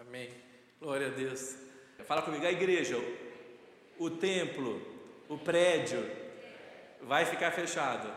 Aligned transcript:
Amém. 0.00 0.30
Glória 0.80 1.08
a 1.08 1.10
Deus. 1.10 1.56
Fala 2.06 2.22
comigo, 2.22 2.46
a 2.46 2.52
igreja, 2.52 2.96
o 3.98 4.08
templo, 4.08 4.80
o 5.28 5.36
prédio 5.36 5.98
vai 7.02 7.24
ficar 7.24 7.50
fechado, 7.50 8.08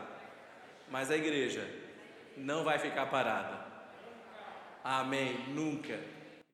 mas 0.88 1.10
a 1.10 1.16
igreja 1.16 1.68
não 2.36 2.62
vai 2.62 2.78
ficar 2.78 3.06
parada. 3.06 3.66
Amém. 4.84 5.44
Nunca. 5.48 5.98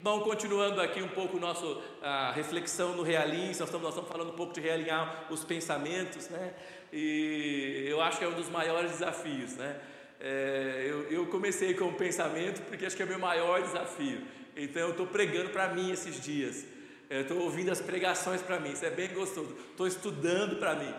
Bom, 0.00 0.22
continuando 0.22 0.80
aqui 0.80 1.02
um 1.02 1.08
pouco 1.08 1.38
nosso 1.38 1.82
a 2.00 2.32
reflexão 2.32 2.96
no 2.96 3.02
realismo, 3.02 3.60
nós 3.60 3.68
estamos, 3.68 3.82
nós 3.82 3.90
estamos 3.90 4.10
falando 4.10 4.32
um 4.32 4.36
pouco 4.36 4.54
de 4.54 4.60
realinhar 4.62 5.26
os 5.30 5.44
pensamentos, 5.44 6.30
né? 6.30 6.54
E 6.90 7.84
eu 7.86 8.00
acho 8.00 8.18
que 8.18 8.24
é 8.24 8.28
um 8.28 8.34
dos 8.34 8.48
maiores 8.48 8.92
desafios, 8.92 9.56
né? 9.56 9.78
É, 10.20 10.86
eu, 10.88 11.02
eu, 11.12 11.26
comecei 11.26 11.74
com 11.74 11.84
o 11.84 11.94
pensamento 11.94 12.62
porque 12.62 12.84
acho 12.84 12.96
que 12.96 13.02
é 13.02 13.04
o 13.04 13.08
meu 13.08 13.18
maior 13.18 13.62
desafio. 13.62 14.20
Então 14.58 14.82
eu 14.82 14.90
estou 14.90 15.06
pregando 15.06 15.50
para 15.50 15.68
mim 15.68 15.92
esses 15.92 16.20
dias. 16.20 16.64
Eu 17.08 17.22
estou 17.22 17.38
ouvindo 17.38 17.70
as 17.70 17.80
pregações 17.80 18.42
para 18.42 18.58
mim. 18.58 18.72
Isso 18.72 18.84
é 18.84 18.90
bem 18.90 19.08
gostoso. 19.08 19.56
Estou 19.70 19.86
estudando 19.86 20.56
para 20.56 20.74
mim. 20.74 20.92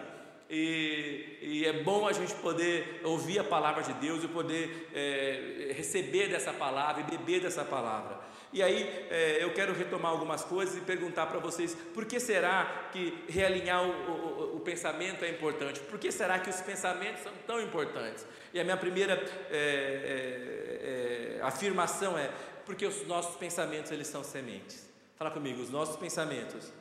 E, 0.49 1.37
e, 1.43 1.65
é 1.65 1.83
bom 1.83 2.07
a 2.07 2.13
gente 2.13 2.33
poder 2.35 3.01
ouvir 3.03 3.37
a 3.37 3.43
palavra 3.43 3.83
de 3.83 3.93
Deus 3.93 4.23
e 4.23 4.27
poder 4.27 4.89
é, 4.95 5.73
receber 5.77 6.27
dessa 6.27 6.51
palavra 6.51 7.01
e 7.01 7.17
beber 7.17 7.41
dessa 7.41 7.63
palavra. 7.63 8.17
E 8.51 8.63
aí 8.63 9.05
é, 9.11 9.43
eu 9.43 9.53
quero 9.53 9.73
retomar 9.73 10.11
algumas 10.11 10.43
coisas 10.43 10.75
e 10.75 10.81
perguntar 10.81 11.27
para 11.27 11.37
vocês 11.37 11.77
por 11.93 12.05
que 12.05 12.19
será 12.19 12.89
que 12.91 13.15
realinhar 13.29 13.83
o, 13.83 13.91
o, 13.91 14.55
o, 14.55 14.59
pensamento 14.61 15.23
é 15.23 15.29
importante? 15.29 15.81
Por 15.81 15.99
que 15.99 16.11
será 16.11 16.39
que 16.39 16.49
os 16.49 16.59
pensamentos 16.61 17.21
são 17.21 17.31
tão 17.45 17.61
importantes? 17.61 18.25
E 18.51 18.59
a 18.59 18.63
minha 18.63 18.77
primeira 18.77 19.23
é, 19.51 21.37
é, 21.37 21.37
é 21.37 21.41
afirmação 21.43 22.17
é 22.17 22.31
porque 22.69 22.85
os 22.85 23.07
nossos 23.07 23.35
pensamentos 23.35 23.91
eles 23.91 24.05
são 24.05 24.23
sementes. 24.23 24.87
Fala 25.17 25.31
comigo, 25.31 25.59
os 25.59 25.71
nossos 25.71 25.95
pensamentos 25.95 26.71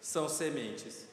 são 0.00 0.30
sementes. 0.30 1.06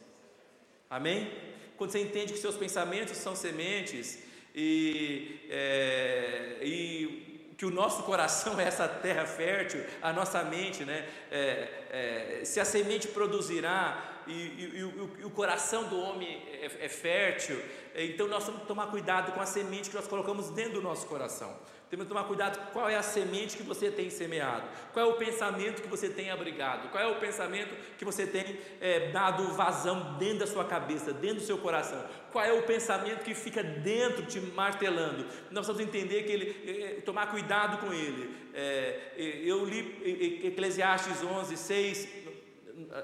Amém? 0.89 1.29
Quando 1.75 1.91
você 1.91 1.99
entende 1.99 2.31
que 2.31 2.39
seus 2.39 2.55
pensamentos 2.55 3.17
são 3.17 3.35
sementes 3.35 4.23
e, 4.55 5.41
é, 5.49 6.59
e 6.61 7.51
que 7.57 7.65
o 7.65 7.69
nosso 7.69 8.03
coração 8.03 8.57
é 8.57 8.63
essa 8.63 8.87
terra 8.87 9.25
fértil, 9.25 9.83
a 10.01 10.13
nossa 10.13 10.41
mente, 10.45 10.85
né? 10.85 11.05
É, 11.29 12.39
é, 12.39 12.45
se 12.45 12.61
a 12.61 12.65
semente 12.65 13.09
produzirá 13.09 14.21
e, 14.25 14.31
e, 14.31 14.83
o, 14.85 15.17
e, 15.19 15.25
o, 15.25 15.29
coração 15.31 15.83
do 15.89 15.99
homem 15.99 16.41
é, 16.47 16.85
é 16.85 16.87
fértil, 16.87 17.61
então 17.93 18.25
nós 18.29 18.45
temos 18.45 18.61
que 18.61 18.67
tomar 18.67 18.87
cuidado 18.87 19.33
com 19.33 19.41
a 19.41 19.45
semente 19.45 19.89
que 19.89 19.95
nós 19.97 20.07
colocamos 20.07 20.49
dentro 20.51 20.75
do 20.75 20.81
nosso 20.81 21.05
coração. 21.07 21.53
Temos 21.89 22.05
que 22.05 22.09
tomar 22.09 22.23
cuidado 22.25 22.71
qual 22.73 22.89
é 22.89 22.95
a 22.95 23.03
semente 23.03 23.55
que 23.55 23.63
você 23.63 23.91
tem 23.91 24.09
semeado, 24.09 24.67
qual 24.91 25.05
é 25.05 25.09
o 25.09 25.17
pensamento 25.17 25.81
que 25.81 25.87
você 25.87 26.09
tem 26.09 26.31
abrigado, 26.31 26.89
qual 26.89 27.03
é 27.03 27.07
o 27.07 27.19
pensamento 27.19 27.75
que 27.97 28.03
você 28.03 28.25
tem 28.25 28.57
é, 28.81 29.11
dado 29.11 29.47
vazão 29.53 30.15
dentro 30.17 30.39
da 30.39 30.47
sua 30.47 30.65
cabeça, 30.65 31.13
dentro 31.13 31.37
do 31.37 31.45
seu 31.45 31.57
coração, 31.59 32.03
qual 32.31 32.43
é 32.43 32.51
o 32.51 32.63
pensamento 32.63 33.23
que 33.23 33.35
fica 33.35 33.61
dentro 33.63 34.25
te 34.25 34.39
martelando. 34.39 35.25
Nós 35.51 35.65
precisamos 35.65 35.81
entender 35.81 36.23
que 36.23 36.31
ele, 36.31 36.83
é, 36.83 37.01
tomar 37.01 37.27
cuidado 37.27 37.77
com 37.77 37.93
ele. 37.93 38.35
É, 38.53 39.11
eu 39.15 39.63
li 39.63 40.41
Eclesiastes 40.43 41.23
11, 41.23 41.55
6, 41.55 42.07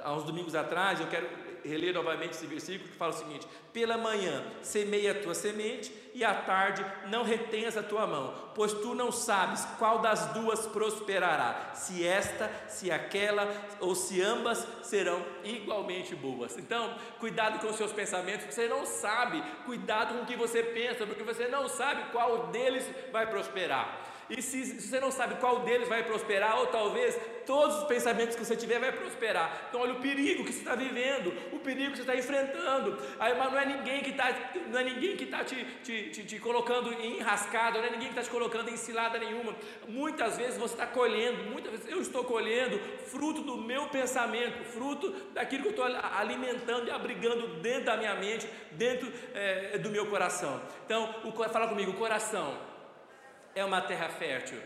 há 0.04 0.14
uns 0.14 0.24
domingos 0.24 0.56
atrás, 0.56 1.00
eu 1.00 1.08
quero 1.08 1.28
reler 1.64 1.94
novamente 1.94 2.32
esse 2.32 2.46
versículo 2.46 2.90
que 2.90 2.98
fala 2.98 3.14
o 3.14 3.18
seguinte: 3.18 3.48
Pela 3.74 3.98
manhã 3.98 4.44
semeia 4.62 5.12
a 5.12 5.22
tua 5.22 5.34
semente, 5.34 5.92
e 6.14 6.24
à 6.24 6.34
tarde 6.34 6.86
não 7.08 7.24
retenhas 7.24 7.78
a 7.78 7.84
tua 7.84 8.06
mão, 8.06 8.34
pois 8.54 8.74
tu 8.74 8.94
não 8.94 9.12
sabes 9.12 9.66
qual 9.78 10.00
das 10.00 10.26
duas 10.34 10.68
prosperará, 10.68 11.72
se 11.74 12.06
esta, 12.06 12.52
se 12.68 12.92
aquela, 12.92 13.48
ou 13.80 13.96
se 13.96 14.22
ambas 14.22 14.68
serão 14.84 15.24
igualmente 15.44 16.16
boas. 16.16 16.58
Então, 16.58 16.94
cuidado 17.20 17.60
com 17.60 17.68
os 17.68 17.78
seus 17.78 17.92
pensamentos, 17.92 18.54
você 18.54 18.68
não 18.68 18.86
sabe, 18.86 19.42
cuidado 19.66 20.16
com 20.16 20.24
o 20.24 20.26
que 20.26 20.36
você 20.36 20.62
pensa, 20.64 21.06
porque 21.06 21.24
você 21.24 21.48
não 21.48 21.70
sabe 21.70 22.12
qual 22.12 22.48
deles 22.48 22.86
vai 23.12 23.28
prosperar. 23.28 24.11
E 24.38 24.42
se, 24.42 24.66
se, 24.66 24.88
você 24.88 25.00
não 25.00 25.12
sabe 25.12 25.36
qual 25.36 25.60
deles 25.60 25.90
vai 25.90 26.04
prosperar, 26.04 26.58
ou 26.60 26.68
talvez 26.68 27.20
todos 27.46 27.80
os 27.80 27.84
pensamentos 27.84 28.36
que 28.36 28.46
você 28.46 28.56
tiver 28.56 28.80
vai 28.80 28.92
prosperar. 28.94 29.68
Então 29.68 29.82
olha 29.82 29.94
o 29.94 30.00
perigo 30.00 30.46
que 30.46 30.54
você 30.54 30.60
está 30.60 30.74
vivendo, 30.74 31.34
o 31.52 31.60
perigo 31.60 31.92
que 31.92 31.98
você 31.98 32.04
está 32.04 32.16
enfrentando. 32.16 32.98
Aí, 33.20 33.38
mas 33.38 33.52
não 33.52 33.60
é 33.60 33.66
ninguém 33.66 34.02
que 34.02 34.12
está, 34.12 34.34
não 34.70 34.80
é 34.80 34.84
ninguém 34.86 35.18
que 35.18 35.26
está 35.26 35.44
te, 35.44 35.66
te, 35.84 36.10
te, 36.12 36.24
te, 36.24 36.40
colocando 36.40 36.94
em 36.94 37.18
enrascada, 37.18 37.80
não 37.80 37.88
é 37.88 37.90
ninguém 37.90 38.08
que 38.08 38.20
está 38.20 38.24
te 38.24 38.30
colocando 38.30 38.70
em 38.70 38.78
cilada 38.78 39.20
nenhuma. 39.20 39.54
Muitas 39.88 40.38
vezes 40.38 40.58
você 40.58 40.76
está 40.76 40.88
colhendo, 40.88 41.44
muitas 41.52 41.72
vezes 41.72 41.90
eu 41.90 42.02
estou 42.02 42.24
colhendo 42.24 42.80
fruto 43.08 43.42
do 43.42 43.58
meu 43.58 43.88
pensamento, 43.88 44.64
fruto 44.64 45.12
daquilo 45.34 45.64
que 45.64 45.68
eu 45.68 45.72
estou 45.72 45.86
alimentando 45.86 46.88
e 46.88 46.92
abrigando 46.92 47.60
dentro 47.60 47.86
da 47.86 47.98
minha 47.98 48.16
mente, 48.16 48.48
dentro 48.72 49.12
é, 49.34 49.78
do 49.78 49.90
meu 49.90 50.06
coração. 50.06 50.62
Então, 50.86 51.16
o, 51.26 51.32
fala 51.50 51.68
comigo, 51.68 51.94
coração 51.94 52.71
é 53.56 53.64
uma 53.64 53.82
terra 53.82 54.10
fértil. 54.10 54.62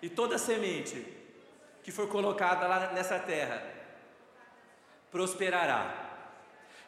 E 0.00 0.08
toda 0.08 0.38
semente 0.38 1.04
que 1.82 1.92
for 1.92 2.08
colocada 2.08 2.66
lá 2.66 2.92
nessa 2.92 3.18
terra 3.18 3.62
prosperará. 5.10 6.11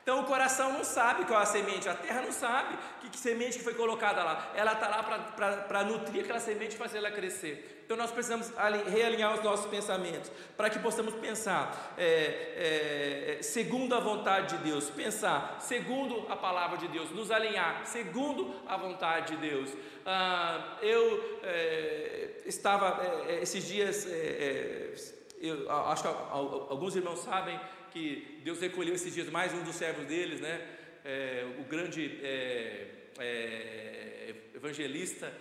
Então 0.04 0.20
o 0.20 0.24
coração 0.24 0.70
não 0.74 0.84
sabe 0.84 1.24
qual 1.24 1.40
é 1.40 1.44
a 1.44 1.46
semente, 1.46 1.88
a 1.88 1.94
terra 1.94 2.20
não 2.20 2.30
sabe 2.30 2.76
que, 3.00 3.08
que 3.08 3.18
semente 3.18 3.56
que 3.56 3.64
foi 3.64 3.72
colocada 3.72 4.22
lá. 4.22 4.52
Ela 4.54 4.74
está 4.74 4.86
lá 4.86 5.02
para 5.02 5.82
nutrir 5.84 6.24
aquela 6.24 6.38
semente 6.38 6.74
e 6.74 6.78
fazer 6.78 6.98
ela 6.98 7.10
crescer. 7.10 7.82
Então 7.86 7.96
nós 7.96 8.10
precisamos 8.10 8.52
realinhar 8.86 9.32
os 9.32 9.42
nossos 9.42 9.64
pensamentos 9.64 10.30
para 10.58 10.68
que 10.68 10.78
possamos 10.78 11.14
pensar 11.14 11.94
é, 11.96 13.36
é, 13.38 13.42
segundo 13.42 13.94
a 13.94 14.00
vontade 14.00 14.58
de 14.58 14.64
Deus, 14.64 14.90
pensar 14.90 15.56
segundo 15.58 16.30
a 16.30 16.36
palavra 16.36 16.76
de 16.76 16.88
Deus, 16.88 17.10
nos 17.10 17.30
alinhar 17.30 17.86
segundo 17.86 18.54
a 18.66 18.76
vontade 18.76 19.34
de 19.34 19.48
Deus. 19.48 19.70
Ah, 20.04 20.76
eu 20.82 21.40
é, 21.42 22.42
estava 22.44 23.02
é, 23.02 23.36
é, 23.36 23.42
esses 23.42 23.66
dias, 23.66 24.06
é, 24.06 24.94
eu 25.40 25.70
acho 25.70 26.02
que 26.02 26.08
alguns 26.08 26.94
irmãos 26.94 27.20
sabem 27.20 27.58
que 27.94 28.40
Deus 28.42 28.60
recolheu 28.60 28.92
esses 28.92 29.14
dias 29.14 29.30
mais 29.30 29.54
um 29.54 29.62
dos 29.62 29.76
servos 29.76 30.04
deles, 30.06 30.40
né? 30.40 30.60
É, 31.04 31.46
o 31.60 31.62
grande 31.62 32.18
é, 32.24 32.88
é, 33.20 34.34
evangelista 34.52 35.32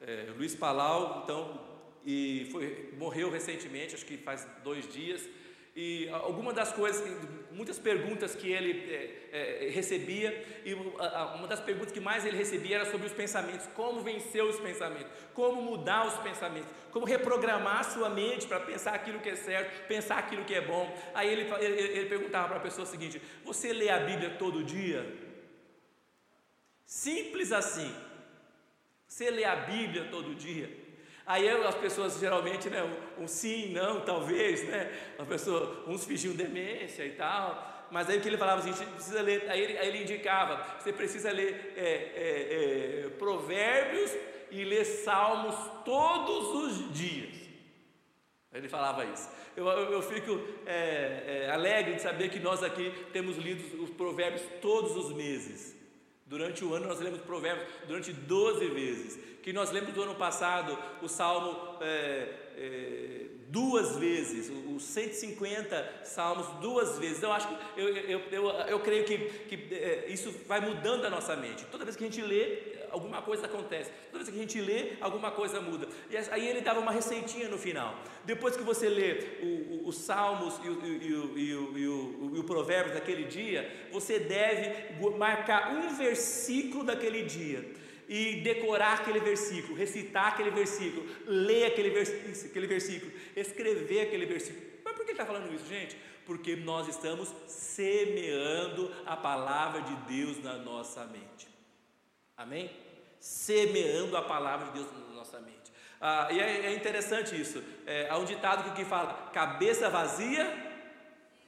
é, 0.00 0.28
Luiz 0.34 0.54
Palau, 0.54 1.20
então, 1.22 1.60
e 2.06 2.48
foi, 2.50 2.94
morreu 2.96 3.30
recentemente, 3.30 3.94
acho 3.94 4.06
que 4.06 4.16
faz 4.16 4.46
dois 4.64 4.90
dias. 4.90 5.28
E 5.80 6.08
alguma 6.08 6.52
das 6.52 6.72
coisas, 6.72 7.00
muitas 7.52 7.78
perguntas 7.78 8.34
que 8.34 8.50
ele 8.50 8.92
é, 8.92 9.66
é, 9.66 9.70
recebia, 9.70 10.44
e 10.64 10.74
uma 10.74 11.46
das 11.46 11.60
perguntas 11.60 11.92
que 11.92 12.00
mais 12.00 12.26
ele 12.26 12.36
recebia 12.36 12.78
era 12.78 12.90
sobre 12.90 13.06
os 13.06 13.12
pensamentos: 13.12 13.64
como 13.76 14.00
vencer 14.00 14.42
os 14.42 14.58
pensamentos, 14.58 15.06
como 15.32 15.62
mudar 15.62 16.04
os 16.04 16.14
pensamentos, 16.14 16.68
como 16.90 17.06
reprogramar 17.06 17.78
a 17.78 17.84
sua 17.84 18.10
mente 18.10 18.48
para 18.48 18.58
pensar 18.58 18.92
aquilo 18.92 19.20
que 19.20 19.28
é 19.28 19.36
certo, 19.36 19.86
pensar 19.86 20.18
aquilo 20.18 20.44
que 20.44 20.52
é 20.52 20.60
bom. 20.60 20.92
Aí 21.14 21.28
ele, 21.28 21.42
ele, 21.60 21.80
ele 21.98 22.08
perguntava 22.08 22.48
para 22.48 22.56
a 22.56 22.60
pessoa 22.60 22.84
o 22.84 22.90
seguinte: 22.90 23.22
Você 23.44 23.72
lê 23.72 23.88
a 23.88 24.00
Bíblia 24.00 24.30
todo 24.30 24.64
dia? 24.64 25.06
Simples 26.84 27.52
assim. 27.52 27.94
Você 29.06 29.30
lê 29.30 29.44
a 29.44 29.54
Bíblia 29.54 30.08
todo 30.10 30.34
dia? 30.34 30.76
Aí 31.28 31.46
as 31.46 31.74
pessoas 31.74 32.18
geralmente, 32.18 32.70
né, 32.70 32.82
um, 32.82 33.24
um 33.24 33.28
sim, 33.28 33.70
não, 33.70 34.00
talvez, 34.00 34.66
né? 34.66 34.90
A 35.18 35.26
pessoa, 35.26 35.84
uns 35.86 36.06
fingiam 36.06 36.34
demência 36.34 37.04
e 37.04 37.10
tal. 37.10 37.86
Mas 37.90 38.08
aí 38.08 38.16
o 38.16 38.20
que 38.22 38.28
ele 38.28 38.38
falava 38.38 38.62
assim, 38.62 38.72
você 38.72 38.86
precisa 38.86 39.20
ler, 39.20 39.44
aí 39.50 39.60
ele, 39.60 39.78
aí 39.78 39.88
ele 39.88 40.02
indicava, 40.04 40.64
você 40.80 40.90
precisa 40.90 41.30
ler 41.30 41.74
é, 41.76 41.82
é, 41.82 43.04
é, 43.04 43.08
provérbios 43.18 44.10
e 44.50 44.64
ler 44.64 44.86
salmos 44.86 45.54
todos 45.84 46.48
os 46.64 46.94
dias. 46.94 47.34
Ele 48.50 48.68
falava 48.68 49.04
isso. 49.04 49.28
Eu, 49.54 49.66
eu, 49.66 49.92
eu 49.92 50.02
fico 50.02 50.40
é, 50.64 51.44
é, 51.44 51.50
alegre 51.50 51.96
de 51.96 52.00
saber 52.00 52.30
que 52.30 52.40
nós 52.40 52.62
aqui 52.62 52.90
temos 53.12 53.36
lido 53.36 53.82
os 53.82 53.90
provérbios 53.90 54.42
todos 54.62 54.96
os 54.96 55.12
meses. 55.12 55.76
Durante 56.24 56.64
o 56.64 56.74
ano 56.74 56.88
nós 56.88 57.00
lemos 57.00 57.20
provérbios 57.20 57.68
durante 57.86 58.12
12 58.14 58.66
vezes. 58.68 59.18
Que 59.48 59.52
nós 59.54 59.70
lemos 59.70 59.94
do 59.94 60.02
ano 60.02 60.14
passado 60.14 60.76
o 61.00 61.08
Salmo 61.08 61.78
é, 61.80 62.28
é, 62.54 63.20
duas 63.46 63.96
vezes, 63.96 64.52
os 64.76 64.82
150 64.82 66.00
salmos 66.04 66.46
duas 66.60 66.98
vezes. 66.98 67.22
Eu 67.22 67.32
acho 67.32 67.48
que 67.48 67.80
eu, 67.80 67.88
eu, 67.88 68.20
eu, 68.30 68.50
eu 68.50 68.80
creio 68.80 69.06
que, 69.06 69.16
que 69.16 69.74
é, 69.74 70.04
isso 70.10 70.30
vai 70.46 70.60
mudando 70.60 71.06
a 71.06 71.08
nossa 71.08 71.34
mente. 71.34 71.64
Toda 71.64 71.82
vez 71.82 71.96
que 71.96 72.04
a 72.04 72.06
gente 72.06 72.20
lê, 72.20 72.76
alguma 72.90 73.22
coisa 73.22 73.46
acontece. 73.46 73.90
Toda 74.12 74.22
vez 74.22 74.28
que 74.28 74.38
a 74.38 74.42
gente 74.42 74.60
lê, 74.60 74.98
alguma 75.00 75.30
coisa 75.30 75.62
muda. 75.62 75.88
E 76.10 76.16
aí 76.18 76.46
ele 76.46 76.60
dava 76.60 76.80
uma 76.80 76.92
receitinha 76.92 77.48
no 77.48 77.56
final. 77.56 77.98
Depois 78.26 78.54
que 78.54 78.62
você 78.62 78.86
lê 78.90 79.38
os 79.82 79.96
Salmos 79.96 80.60
e 80.62 80.68
o, 80.68 80.84
e, 80.84 81.14
o, 81.14 81.38
e, 81.38 81.54
o, 81.54 81.78
e, 81.78 81.88
o, 81.88 82.36
e 82.36 82.38
o 82.38 82.44
Provérbios 82.44 82.92
daquele 82.92 83.24
dia, 83.24 83.88
você 83.90 84.18
deve 84.18 84.92
marcar 85.16 85.72
um 85.72 85.96
versículo 85.96 86.84
daquele 86.84 87.22
dia 87.22 87.87
e 88.08 88.36
decorar 88.40 88.94
aquele 88.94 89.20
versículo, 89.20 89.76
recitar 89.76 90.28
aquele 90.28 90.50
versículo, 90.50 91.06
ler 91.26 91.66
aquele, 91.66 91.90
aquele 91.98 92.66
versículo, 92.66 93.12
escrever 93.36 94.00
aquele 94.00 94.24
versículo. 94.24 94.66
Mas 94.82 94.94
por 94.94 95.04
que 95.04 95.10
ele 95.10 95.20
está 95.20 95.26
falando 95.26 95.52
isso, 95.54 95.66
gente? 95.66 95.96
Porque 96.24 96.56
nós 96.56 96.88
estamos 96.88 97.32
semeando 97.46 98.90
a 99.04 99.16
palavra 99.16 99.82
de 99.82 99.94
Deus 100.14 100.42
na 100.42 100.54
nossa 100.54 101.04
mente. 101.04 101.48
Amém? 102.36 102.70
Semeando 103.20 104.16
a 104.16 104.22
palavra 104.22 104.68
de 104.68 104.72
Deus 104.72 104.86
na 104.92 105.14
nossa 105.14 105.38
mente. 105.40 105.58
Ah, 106.00 106.28
e 106.30 106.40
é, 106.40 106.66
é, 106.66 106.74
interessante 106.74 107.38
isso. 107.38 107.62
É, 107.86 108.08
há 108.08 108.16
um 108.16 108.24
ditado 108.24 108.72
que, 108.74 108.84
fala: 108.84 109.30
cabeça 109.32 109.90
vazia, 109.90 110.46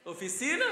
oficina. 0.05 0.65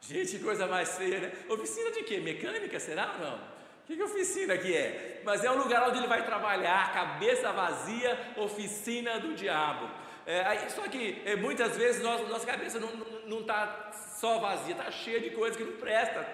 Gente, 0.00 0.38
coisa 0.38 0.66
mais 0.66 0.96
feia, 0.96 1.20
né? 1.20 1.32
Oficina 1.48 1.90
de 1.90 2.02
quê? 2.04 2.18
Mecânica, 2.18 2.80
será 2.80 3.12
ou 3.14 3.18
não? 3.18 3.55
Que, 3.86 3.96
que 3.96 4.02
oficina 4.02 4.58
que 4.58 4.76
é? 4.76 5.22
Mas 5.24 5.44
é 5.44 5.50
um 5.50 5.58
lugar 5.58 5.88
onde 5.88 5.98
ele 5.98 6.08
vai 6.08 6.24
trabalhar, 6.24 6.92
cabeça 6.92 7.52
vazia, 7.52 8.18
oficina 8.36 9.20
do 9.20 9.34
diabo. 9.34 9.88
É, 10.26 10.68
só 10.70 10.82
que 10.88 11.22
é, 11.24 11.36
muitas 11.36 11.76
vezes 11.76 12.02
nós, 12.02 12.28
nossa 12.28 12.44
cabeça 12.44 12.80
não 12.80 13.40
está 13.40 13.92
só 13.92 14.38
vazia, 14.38 14.72
está 14.72 14.90
cheia 14.90 15.20
de 15.20 15.30
coisas 15.30 15.56
que 15.56 15.62
não 15.62 15.76
presta. 15.76 16.26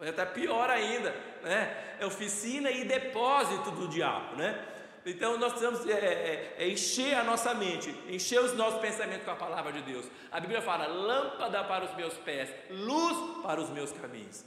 Está 0.00 0.24
pior 0.26 0.68
ainda, 0.70 1.14
né? 1.42 1.96
É 1.98 2.06
oficina 2.06 2.70
e 2.70 2.84
depósito 2.84 3.70
do 3.70 3.88
diabo, 3.88 4.36
né? 4.36 4.66
Então 5.04 5.38
nós 5.38 5.52
precisamos 5.52 5.86
é, 5.86 5.92
é, 5.92 6.56
é, 6.58 6.68
encher 6.68 7.14
a 7.14 7.24
nossa 7.24 7.54
mente, 7.54 7.90
encher 8.08 8.40
os 8.40 8.54
nossos 8.54 8.80
pensamentos 8.80 9.24
com 9.24 9.30
a 9.30 9.36
palavra 9.36 9.72
de 9.72 9.82
Deus. 9.82 10.06
A 10.30 10.40
Bíblia 10.40 10.60
fala: 10.60 10.86
lâmpada 10.86 11.64
para 11.64 11.84
os 11.84 11.94
meus 11.96 12.14
pés, 12.14 12.50
luz 12.70 13.42
para 13.42 13.60
os 13.60 13.70
meus 13.70 13.92
caminhos. 13.92 14.44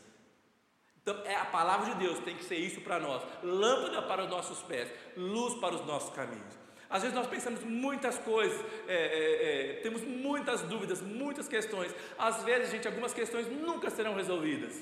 Então, 1.04 1.22
é 1.26 1.36
a 1.36 1.46
palavra 1.46 1.94
de 1.94 2.00
Deus 2.00 2.20
tem 2.20 2.36
que 2.36 2.46
ser 2.46 2.56
isso 2.56 2.80
para 2.82 2.98
nós: 2.98 3.22
lâmpada 3.44 4.02
para 4.02 4.24
os 4.24 4.30
nossos 4.30 4.64
pés, 4.64 4.90
luz 5.16 5.54
para 5.56 5.76
os 5.76 5.86
nossos 5.86 6.16
caminhos. 6.16 6.64
Às 6.90 7.02
vezes 7.02 7.16
nós 7.16 7.28
pensamos 7.28 7.64
muitas 7.64 8.18
coisas, 8.20 8.60
é, 8.88 8.94
é, 8.96 9.72
é, 9.72 9.82
temos 9.82 10.02
muitas 10.04 10.62
dúvidas, 10.62 11.02
muitas 11.02 11.48
questões. 11.48 11.94
Às 12.18 12.44
vezes, 12.44 12.72
gente, 12.72 12.88
algumas 12.88 13.14
questões 13.14 13.48
nunca 13.48 13.90
serão 13.90 14.16
resolvidas. 14.16 14.80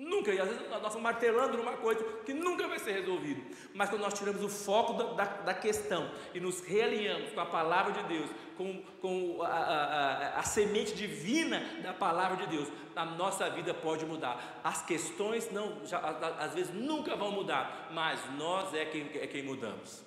Nunca, 0.00 0.32
e 0.32 0.40
às 0.40 0.48
vezes 0.48 0.62
nós 0.70 0.78
estamos 0.78 1.02
martelando 1.02 1.58
numa 1.58 1.74
coisa 1.74 2.02
que 2.24 2.32
nunca 2.32 2.66
vai 2.66 2.78
ser 2.78 2.92
resolvida. 2.92 3.42
Mas 3.74 3.90
quando 3.90 4.00
nós 4.00 4.14
tiramos 4.14 4.42
o 4.42 4.48
foco 4.48 4.94
da, 4.94 5.12
da, 5.12 5.24
da 5.42 5.54
questão 5.54 6.10
e 6.32 6.40
nos 6.40 6.60
realinhamos 6.60 7.32
com 7.32 7.40
a 7.40 7.44
palavra 7.44 7.92
de 7.92 8.08
Deus, 8.08 8.30
com, 8.56 8.82
com 9.02 9.42
a, 9.42 9.48
a, 9.48 10.38
a, 10.38 10.42
semente 10.42 10.94
divina 10.94 11.60
da 11.82 11.92
palavra 11.92 12.46
de 12.46 12.56
Deus, 12.56 12.72
a 12.96 13.04
nossa 13.04 13.50
vida 13.50 13.74
pode 13.74 14.06
mudar. 14.06 14.62
As 14.64 14.80
questões 14.80 15.52
não, 15.52 15.84
já, 15.84 15.98
às 15.98 16.54
vezes 16.54 16.72
nunca 16.72 17.14
vão 17.14 17.30
mudar, 17.30 17.90
mas 17.92 18.22
nós 18.38 18.72
é 18.72 18.86
quem, 18.86 19.02
é 19.16 19.26
quem 19.26 19.42
mudamos. 19.42 20.02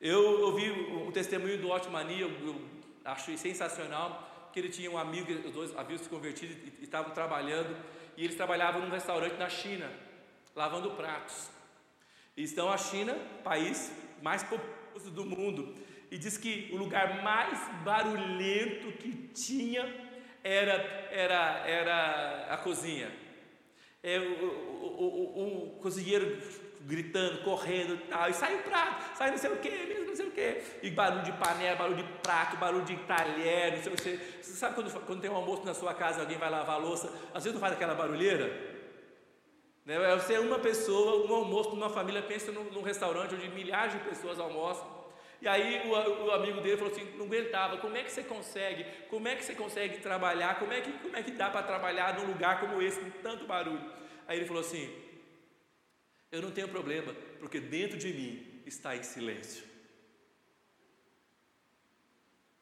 Eu 0.00 0.42
ouvi 0.42 0.70
um 0.70 1.10
testemunho 1.10 1.60
do 1.60 1.68
Otmani, 1.68 2.20
eu, 2.20 2.30
eu 2.30 2.60
achei 3.04 3.36
sensacional, 3.36 4.50
que 4.52 4.60
ele 4.60 4.68
tinha 4.68 4.88
um 4.88 4.96
amigo, 4.96 5.32
os 5.32 5.52
dois 5.52 5.76
haviam 5.76 5.98
se 5.98 6.08
convertido 6.08 6.54
e 6.78 6.84
estavam 6.84 7.12
trabalhando 7.12 7.76
e 8.16 8.24
eles 8.24 8.36
trabalhavam 8.36 8.82
num 8.82 8.90
restaurante 8.90 9.36
na 9.36 9.48
China, 9.48 9.90
lavando 10.54 10.90
pratos. 10.92 11.50
E 12.36 12.42
estão 12.42 12.70
a 12.70 12.76
China, 12.76 13.14
país 13.42 13.92
mais 14.22 14.42
populoso 14.42 15.10
do 15.10 15.24
mundo, 15.24 15.74
e 16.10 16.18
diz 16.18 16.38
que 16.38 16.70
o 16.72 16.76
lugar 16.76 17.22
mais 17.22 17.58
barulhento 17.84 18.92
que 18.92 19.12
tinha 19.34 19.82
era, 20.42 20.74
era, 21.10 21.66
era 21.66 22.46
a 22.50 22.56
cozinha. 22.58 23.10
É, 24.02 24.18
o, 24.18 24.44
o, 24.44 25.00
o, 25.40 25.68
o 25.68 25.80
cozinheiro 25.80 26.40
gritando, 26.84 27.42
correndo 27.42 27.94
e 27.94 27.98
tal, 28.08 28.28
e 28.28 28.34
sai 28.34 28.54
o 28.56 28.62
prato, 28.62 29.16
sai 29.16 29.30
não 29.30 29.38
sei 29.38 29.50
o 29.50 29.56
que, 29.56 30.04
não 30.06 30.14
sei 30.14 30.26
o 30.26 30.30
que, 30.30 30.62
e 30.82 30.90
barulho 30.90 31.22
de 31.22 31.32
panela, 31.32 31.76
barulho 31.76 31.96
de 31.96 32.12
prato, 32.22 32.56
barulho 32.56 32.84
de 32.84 32.96
talher, 32.98 33.76
não 33.76 33.82
sei 33.82 33.92
o 33.92 33.96
que. 33.96 34.42
Você 34.42 34.52
sabe 34.52 34.74
quando, 34.74 35.06
quando 35.06 35.20
tem 35.20 35.30
um 35.30 35.36
almoço 35.36 35.64
na 35.64 35.74
sua 35.74 35.94
casa 35.94 36.20
alguém 36.20 36.36
vai 36.36 36.50
lavar 36.50 36.76
a 36.76 36.78
louça, 36.78 37.08
às 37.32 37.42
vezes 37.42 37.52
não 37.52 37.60
faz 37.60 37.72
aquela 37.72 37.94
barulheira? 37.94 38.74
Né? 39.84 39.94
É 39.94 40.16
você 40.16 40.34
é 40.34 40.40
uma 40.40 40.58
pessoa, 40.58 41.26
um 41.26 41.34
almoço 41.34 41.70
numa 41.70 41.90
família, 41.90 42.22
pensa 42.22 42.52
num, 42.52 42.64
num 42.64 42.82
restaurante 42.82 43.34
onde 43.34 43.48
milhares 43.48 43.94
de 43.94 43.98
pessoas 44.00 44.38
almoçam. 44.38 44.94
E 45.42 45.48
aí 45.48 45.86
o, 45.86 46.26
o, 46.26 46.30
amigo 46.30 46.60
dele 46.60 46.76
falou 46.76 46.92
assim, 46.92 47.06
não 47.18 47.26
aguentava, 47.26 47.76
como 47.76 47.96
é 47.96 48.02
que 48.02 48.10
você 48.10 48.22
consegue, 48.22 48.86
como 49.10 49.28
é 49.28 49.36
que 49.36 49.44
você 49.44 49.54
consegue 49.54 49.98
trabalhar, 49.98 50.58
como 50.58 50.72
é 50.72 50.80
que, 50.80 50.90
como 50.92 51.16
é 51.16 51.22
que 51.22 51.32
dá 51.32 51.50
para 51.50 51.62
trabalhar 51.62 52.18
num 52.18 52.26
lugar 52.26 52.60
como 52.60 52.80
esse, 52.80 52.98
com 52.98 53.10
tanto 53.22 53.46
barulho? 53.46 53.92
Aí 54.26 54.38
ele 54.38 54.46
falou 54.46 54.62
assim, 54.62 54.90
eu 56.30 56.42
não 56.42 56.50
tenho 56.50 56.68
problema, 56.68 57.14
porque 57.38 57.60
dentro 57.60 57.96
de 57.96 58.12
mim 58.12 58.62
está 58.66 58.96
em 58.96 59.02
silêncio. 59.02 59.64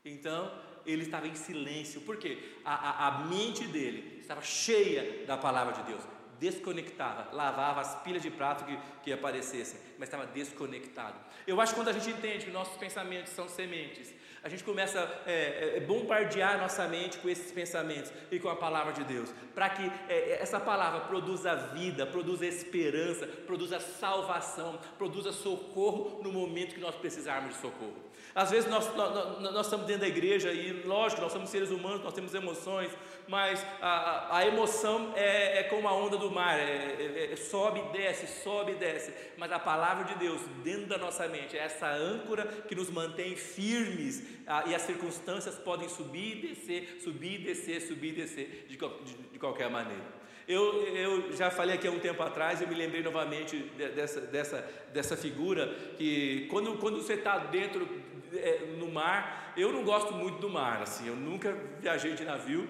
Então, 0.05 0.53
ele 0.85 1.03
estava 1.03 1.29
em 1.29 1.35
silêncio, 1.35 2.01
porque 2.03 2.57
a, 2.65 2.75
a, 2.75 3.09
a 3.09 3.19
mente 3.27 3.67
dele 3.67 4.19
estava 4.21 4.43
cheia 4.43 5.25
da 5.27 5.37
palavra 5.37 5.75
de 5.75 5.83
Deus, 5.85 6.03
desconectava, 6.39 7.33
lavava 7.33 7.81
as 7.81 8.03
pilhas 8.03 8.23
de 8.23 8.31
prato 8.31 8.65
que, 8.65 8.77
que 9.05 9.13
aparecessem, 9.13 9.81
mas 9.99 10.09
estava 10.09 10.27
desconectado. 10.27 11.19
Eu 11.47 11.61
acho 11.61 11.73
que 11.73 11.81
quando 11.81 11.89
a 11.89 11.93
gente 11.93 12.11
entende 12.11 12.47
que 12.47 12.51
nossos 12.51 12.77
pensamentos 12.77 13.33
são 13.33 13.49
sementes, 13.49 14.13
a 14.45 14.49
gente 14.49 14.65
começa 14.65 14.99
a 14.99 15.31
é, 15.31 15.35
é, 15.35 15.77
é, 15.77 15.81
bombardear 15.81 16.59
nossa 16.59 16.89
mente 16.89 17.19
com 17.19 17.29
esses 17.29 17.53
pensamentos 17.53 18.13
e 18.31 18.41
com 18.41 18.49
a 18.49 18.57
palavra 18.57 18.93
de 18.93 19.05
Deus, 19.05 19.33
para 19.55 19.71
que 19.71 19.83
é, 20.09 20.15
é, 20.15 20.43
essa 20.43 20.59
palavra 20.59 21.01
produza 21.01 21.55
vida, 21.55 22.05
produza 22.07 22.45
esperança, 22.45 23.27
produza 23.27 23.79
salvação, 23.79 24.81
produza 24.99 25.31
socorro 25.31 26.21
no 26.25 26.33
momento 26.33 26.75
que 26.75 26.81
nós 26.81 26.97
precisarmos 26.97 27.55
de 27.55 27.61
socorro. 27.61 28.13
Às 28.35 28.51
vezes 28.51 28.69
nós, 28.69 28.95
nós, 28.97 29.41
nós, 29.41 29.67
estamos 29.67 29.87
dentro 29.87 30.03
da 30.03 30.09
igreja 30.09 30.51
e, 30.53 30.83
lógico, 30.85 31.21
nós 31.21 31.33
somos 31.33 31.51
seres 31.51 31.71
humanos, 31.71 32.03
nós 32.03 32.15
temos 32.15 32.35
emoções, 32.35 32.91
mas 33.29 33.65
a, 33.81 34.39
a, 34.39 34.47
emoção 34.47 35.13
é, 35.15 35.59
é, 35.59 35.63
como 35.65 35.87
a 35.87 35.93
onda 35.93 36.17
do 36.17 36.31
mar, 36.31 36.59
é, 36.59 36.63
é, 36.63 37.33
é, 37.33 37.37
sobe 37.37 37.81
e 37.81 37.93
desce, 37.93 38.43
sobe 38.43 38.73
e 38.73 38.75
desce. 38.77 39.13
Mas 39.37 39.53
a 39.53 39.59
palavra 39.59 40.05
de 40.05 40.15
Deus 40.15 40.41
dentro 40.65 40.87
da 40.87 40.97
nossa 40.97 41.29
mente 41.29 41.59
é 41.59 41.61
essa 41.61 41.89
âncora 41.91 42.47
que 42.67 42.75
nos 42.75 42.89
mantém 42.89 43.37
firmes 43.37 44.32
a, 44.47 44.65
e 44.67 44.75
as 44.75 44.83
circunstâncias 44.83 45.57
podem 45.57 45.89
subir 45.89 46.39
e 46.39 46.49
descer, 46.49 46.99
subir 47.03 47.41
e 47.41 47.45
descer, 47.45 47.81
subir 47.81 48.09
e 48.09 48.13
descer 48.13 48.67
de, 48.69 48.77
de, 48.77 49.15
de 49.33 49.39
qualquer 49.39 49.71
maneira. 49.71 50.23
Eu, 50.47 50.85
eu, 50.87 51.37
já 51.37 51.51
falei 51.51 51.77
aqui 51.77 51.87
há 51.87 51.91
um 51.91 52.01
tempo 52.01 52.23
atrás, 52.23 52.61
eu 52.61 52.69
me 52.69 52.75
lembrei 52.75 53.03
novamente 53.03 53.57
dessa, 53.95 54.21
dessa, 54.21 54.69
dessa 54.93 55.17
figura 55.17 55.69
que 55.97 56.47
quando, 56.51 56.77
quando 56.79 56.97
você 56.97 57.15
está 57.15 57.39
dentro 57.39 57.89
é, 58.35 58.75
no 58.77 58.91
mar, 58.91 59.53
eu 59.57 59.73
não 59.73 59.85
gosto 59.85 60.13
muito 60.13 60.39
do 60.39 60.51
mar, 60.51 60.83
assim, 60.83 61.07
eu 61.07 61.15
nunca 61.15 61.57
viajei 61.81 62.15
de 62.15 62.25
navio, 62.25 62.69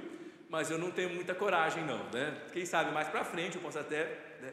mas 0.51 0.71
eu 0.71 0.79
não 0.79 0.91
tenho 0.91 1.11
muita 1.11 1.35
coragem 1.35 1.83
não, 1.85 2.05
né? 2.13 2.37
Quem 2.53 2.67
sabe 2.67 2.93
mais 2.93 3.09
para 3.09 3.25
frente 3.25 3.57
eu 3.57 3.63
posso 3.63 3.79
até, 3.79 4.05
né? 4.43 4.53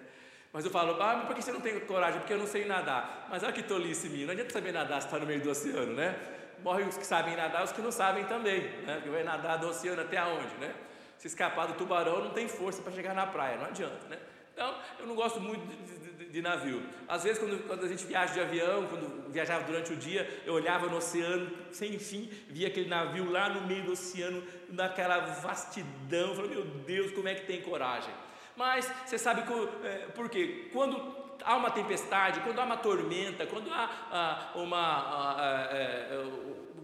Mas 0.51 0.65
eu 0.65 0.71
falo, 0.71 0.99
ah, 1.01 1.17
mas 1.17 1.27
por 1.27 1.35
que 1.35 1.41
você 1.41 1.51
não 1.51 1.61
tem 1.61 1.79
coragem? 1.81 2.19
Porque 2.19 2.33
eu 2.33 2.37
não 2.37 2.47
sei 2.47 2.65
nadar. 2.65 3.27
Mas 3.29 3.43
olha 3.43 3.53
que 3.53 3.61
tolice 3.61 4.09
minha, 4.09 4.25
não 4.25 4.31
adianta 4.31 4.51
saber 4.51 4.71
nadar 4.71 5.01
se 5.01 5.07
está 5.07 5.19
no 5.19 5.25
meio 5.25 5.41
do 5.41 5.49
oceano, 5.49 5.93
né? 5.93 6.17
Morrem 6.63 6.87
os 6.87 6.97
que 6.97 7.05
sabem 7.05 7.35
nadar, 7.35 7.63
os 7.63 7.71
que 7.71 7.81
não 7.81 7.91
sabem 7.91 8.25
também, 8.25 8.61
né? 8.85 8.95
Porque 8.95 9.09
vai 9.09 9.23
nadar 9.23 9.57
do 9.57 9.67
oceano 9.67 10.01
até 10.01 10.17
aonde, 10.17 10.55
né? 10.59 10.73
Se 11.17 11.27
escapar 11.27 11.67
do 11.67 11.73
tubarão, 11.73 12.23
não 12.23 12.31
tem 12.31 12.47
força 12.47 12.81
para 12.81 12.91
chegar 12.91 13.13
na 13.13 13.25
praia, 13.25 13.57
não 13.57 13.65
adianta, 13.65 14.07
né? 14.07 14.19
Então, 14.53 14.75
eu 14.99 15.07
não 15.07 15.15
gosto 15.15 15.39
muito 15.39 15.65
de, 15.65 16.15
de, 16.17 16.25
de, 16.25 16.41
navio. 16.41 16.83
Às 17.07 17.23
vezes, 17.23 17.39
quando, 17.39 17.65
quando 17.65 17.85
a 17.85 17.87
gente 17.87 18.05
viaja 18.05 18.33
de 18.33 18.41
avião, 18.41 18.87
quando 18.87 19.31
viajava 19.31 19.63
durante 19.63 19.93
o 19.93 19.95
dia, 19.95 20.27
eu 20.45 20.53
olhava 20.53 20.87
no 20.87 20.97
oceano, 20.97 21.49
sem 21.71 21.97
fim, 21.97 22.29
via 22.49 22.67
aquele 22.67 22.89
navio 22.89 23.31
lá 23.31 23.47
no 23.47 23.65
meio 23.65 23.85
do 23.85 23.93
oceano, 23.93 24.43
naquela 24.67 25.19
vastidão. 25.19 26.31
Eu 26.31 26.35
falei, 26.35 26.51
meu 26.51 26.65
Deus, 26.65 27.11
como 27.11 27.29
é 27.29 27.35
que 27.35 27.45
tem 27.45 27.61
coragem? 27.61 28.13
Mas 28.57 28.91
você 29.05 29.17
sabe 29.17 29.43
que, 29.43 29.87
é, 29.87 30.07
por 30.13 30.29
quê? 30.29 30.69
Quando 30.73 30.99
há 31.43 31.55
uma 31.55 31.72
tempestade, 31.72 32.39
quando 32.41 32.60
há 32.60 32.63
uma 32.63 32.77
tormenta, 32.77 33.46
quando 33.46 33.72
há 33.72 33.89
ah, 34.12 34.51
uma. 34.55 35.38
Ah, 35.38 35.69
é, 35.72 36.24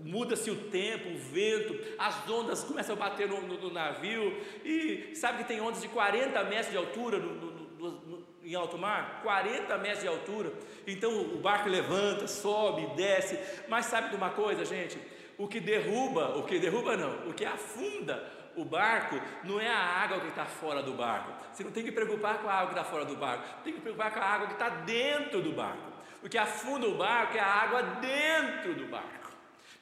muda-se 0.04 0.52
o 0.52 0.56
tempo, 0.70 1.10
o 1.10 1.18
vento, 1.18 1.76
as 1.98 2.30
ondas 2.30 2.64
começam 2.64 2.96
a 2.96 3.00
bater 3.00 3.28
no, 3.28 3.42
no, 3.42 3.58
no, 3.60 3.72
navio, 3.72 4.40
e 4.64 5.16
sabe 5.16 5.40
que 5.40 5.46
tem 5.46 5.60
ondas 5.60 5.82
de 5.82 5.88
40 5.88 6.44
metros 6.44 6.70
de 6.70 6.78
altura 6.78 7.18
no, 7.18 7.34
no, 7.34 8.26
em 8.44 8.54
alto 8.54 8.78
mar? 8.78 9.22
40 9.24 9.78
metros 9.80 10.02
de 10.02 10.08
altura. 10.08 10.54
Então 10.86 11.22
o 11.22 11.38
barco 11.38 11.68
levanta, 11.68 12.28
sobe, 12.28 12.86
desce. 12.96 13.40
Mas 13.68 13.88
sabe 13.88 14.10
de 14.10 14.16
uma 14.16 14.30
coisa, 14.30 14.64
gente? 14.64 15.00
O 15.38 15.48
que 15.48 15.60
derruba, 15.60 16.38
o 16.38 16.44
que 16.44 16.60
derruba 16.60 16.96
não, 16.96 17.28
o 17.30 17.34
que 17.34 17.44
afunda 17.44 18.45
o 18.56 18.66
barco 18.66 19.20
não 19.44 19.60
é 19.60 19.68
a 19.68 19.78
água 19.78 20.20
que 20.20 20.28
está 20.28 20.46
fora 20.46 20.82
do 20.82 20.94
barco. 20.94 21.32
Você 21.52 21.64
não 21.64 21.72
tem 21.72 21.84
que 21.84 21.92
preocupar 21.92 22.40
com 22.40 22.50
a 22.50 22.54
água 22.54 22.74
que 22.74 22.80
está 22.80 22.84
fora 22.84 23.06
do 23.06 23.16
barco, 23.16 23.44
tem 23.64 23.74
que 23.74 23.82
preocupar 23.82 24.12
com 24.12 24.20
a 24.20 24.24
água 24.24 24.48
que 24.48 24.54
está 24.54 24.70
dentro 24.70 25.42
do 25.42 25.52
barco. 25.52 25.94
O 26.24 26.30
que 26.30 26.38
afunda 26.38 26.88
o 26.88 26.98
barco 26.98 27.38
é 27.38 27.40
a 27.40 27.46
água 27.46 27.84
dentro 27.84 28.74
do 28.74 28.86
barco. 28.88 29.26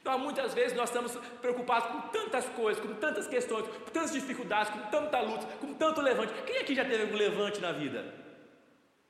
Então, 0.01 0.19
muitas 0.19 0.53
vezes 0.53 0.75
nós 0.75 0.89
estamos 0.89 1.15
preocupados 1.41 1.89
com 1.89 2.01
tantas 2.09 2.45
coisas, 2.49 2.83
com 2.85 2.93
tantas 2.95 3.25
questões, 3.25 3.65
com 3.65 3.91
tantas 3.91 4.11
dificuldades, 4.11 4.69
com 4.69 4.79
tanta 4.89 5.21
luta, 5.21 5.45
com 5.61 5.73
tanto 5.75 6.01
levante. 6.01 6.33
Quem 6.45 6.57
aqui 6.57 6.75
já 6.75 6.83
teve 6.83 7.03
algum 7.03 7.15
levante 7.15 7.61
na 7.61 7.71
vida? 7.71 8.13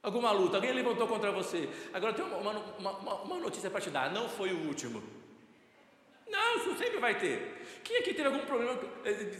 Alguma 0.03 0.32
luta, 0.32 0.58
alguém 0.58 0.72
levantou 0.72 1.08
contra 1.08 1.32
você. 1.32 1.67
Agora 1.91 2.13
tem 2.13 2.24
uma, 2.24 2.38
uma, 2.38 2.91
uma, 2.91 3.13
uma 3.22 3.39
notícia 3.39 3.72
para 3.72 3.82
te 3.82 3.89
dar: 3.89 4.12
não 4.12 4.29
foi 4.29 4.51
o 4.53 4.67
último. 4.67 5.01
Não, 6.27 6.57
isso 6.57 6.75
sempre 6.77 6.99
vai 6.99 7.17
ter. 7.17 7.63
Quem 7.83 7.97
aqui 7.97 8.13
teve 8.13 8.27
algum 8.27 8.45
problema, 8.45 8.79
eh, 9.05 9.37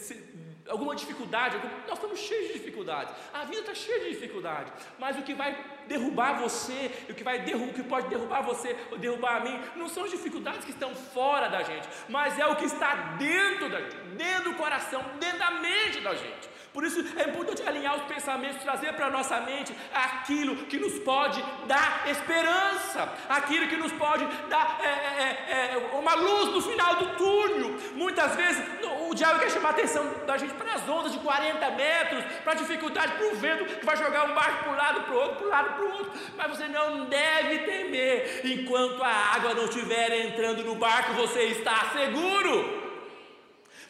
alguma 0.68 0.96
dificuldade? 0.96 1.58
Nós 1.88 1.98
estamos 1.98 2.20
cheios 2.20 2.48
de 2.48 2.54
dificuldades. 2.54 3.14
A 3.34 3.46
vida 3.46 3.62
está 3.62 3.74
cheia 3.74 4.00
de 4.02 4.10
dificuldade. 4.10 4.72
Mas 5.00 5.18
o 5.18 5.24
que 5.24 5.34
vai 5.34 5.54
derrubar 5.88 6.40
você, 6.40 6.92
o 7.10 7.14
que, 7.14 7.24
vai 7.24 7.40
derrubar, 7.40 7.70
o 7.70 7.74
que 7.74 7.84
pode 7.84 8.08
derrubar 8.08 8.42
você 8.42 8.76
ou 8.92 8.98
derrubar 8.98 9.38
a 9.38 9.40
mim, 9.42 9.60
não 9.76 9.88
são 9.88 10.06
as 10.06 10.12
dificuldades 10.12 10.66
que 10.66 10.72
estão 10.72 10.94
fora 10.96 11.50
da 11.50 11.64
gente, 11.64 11.88
mas 12.10 12.38
é 12.40 12.46
o 12.46 12.56
que 12.56 12.66
está 12.66 12.96
dentro 13.18 13.70
da 13.70 13.82
gente, 13.82 13.96
dentro 14.18 14.52
do 14.52 14.56
coração, 14.56 15.04
dentro 15.20 15.40
da 15.40 15.52
mente 15.52 16.00
da 16.02 16.14
gente. 16.14 16.54
Por 16.74 16.84
isso 16.84 17.06
é 17.18 17.30
importante 17.30 17.62
alinhar 17.62 17.96
os 17.96 18.04
pensamentos, 18.04 18.64
trazer 18.64 18.94
para 18.94 19.06
a 19.06 19.10
nossa 19.10 19.40
mente 19.42 19.76
aquilo 19.94 20.56
que 20.66 20.80
nos 20.80 20.98
pode 21.00 21.40
dar 21.68 22.04
esperança, 22.10 23.14
aquilo 23.30 23.68
que 23.68 23.78
nos 23.78 23.92
pode 23.92 24.26
dar 24.50 24.80
é, 24.82 24.88
é, 24.88 25.74
é, 25.76 25.98
uma 26.00 26.16
luz 26.16 26.52
no 26.52 26.62
final 26.62 26.96
do 26.96 27.16
túnel. 27.16 27.78
Muitas 27.94 28.36
vezes 28.36 28.64
o 29.08 29.14
diabo 29.14 29.40
quer 29.40 29.52
chamar 29.52 29.70
a 29.70 29.72
atenção 29.74 30.04
da 30.26 30.36
gente 30.36 30.56
para 30.56 30.74
as 30.74 30.90
ondas 30.90 31.12
de 31.12 31.20
40 31.20 31.70
metros, 31.72 32.26
para 32.44 32.54
a 32.54 32.56
dificuldade, 32.56 33.14
para 33.14 33.28
o 33.28 33.36
vento 33.36 33.66
que 33.66 33.86
vai 33.86 33.96
jogar 33.96 34.26
um 34.26 34.34
barco 34.34 34.64
para 34.64 34.72
um 34.72 34.76
lado, 34.76 35.02
para 35.02 35.14
o 35.14 35.18
outro, 35.18 35.36
para 35.38 35.46
um 35.46 35.50
lado, 35.52 35.73
para 35.76 35.86
o 35.86 35.92
outro. 35.92 36.12
Mas 36.36 36.50
você 36.50 36.68
não 36.68 37.06
deve 37.06 37.60
temer, 37.60 38.42
enquanto 38.46 39.04
a 39.04 39.36
água 39.36 39.54
não 39.54 39.66
estiver 39.66 40.26
entrando 40.26 40.64
no 40.64 40.76
barco, 40.76 41.14
você 41.14 41.44
está 41.44 41.92
seguro. 41.92 42.84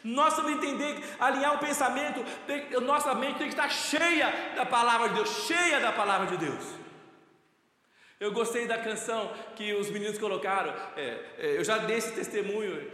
Nós 0.04 0.36
temos 0.36 0.50
que 0.50 0.66
entender, 0.66 1.02
alinhar 1.18 1.54
o 1.54 1.58
pensamento, 1.58 2.22
nossa 2.82 3.14
mente 3.14 3.38
tem 3.38 3.48
que 3.48 3.54
estar 3.54 3.70
cheia 3.70 4.52
da 4.54 4.66
palavra 4.66 5.08
de 5.08 5.14
Deus, 5.14 5.46
cheia 5.46 5.80
da 5.80 5.92
palavra 5.92 6.26
de 6.26 6.36
Deus. 6.36 6.84
Eu 8.20 8.32
gostei 8.32 8.66
da 8.66 8.78
canção 8.78 9.32
que 9.56 9.72
os 9.74 9.90
meninos 9.90 10.18
colocaram. 10.18 10.72
É, 10.96 11.18
é, 11.38 11.58
eu 11.58 11.64
já 11.64 11.78
dei 11.78 11.96
esse 11.96 12.12
testemunho, 12.12 12.90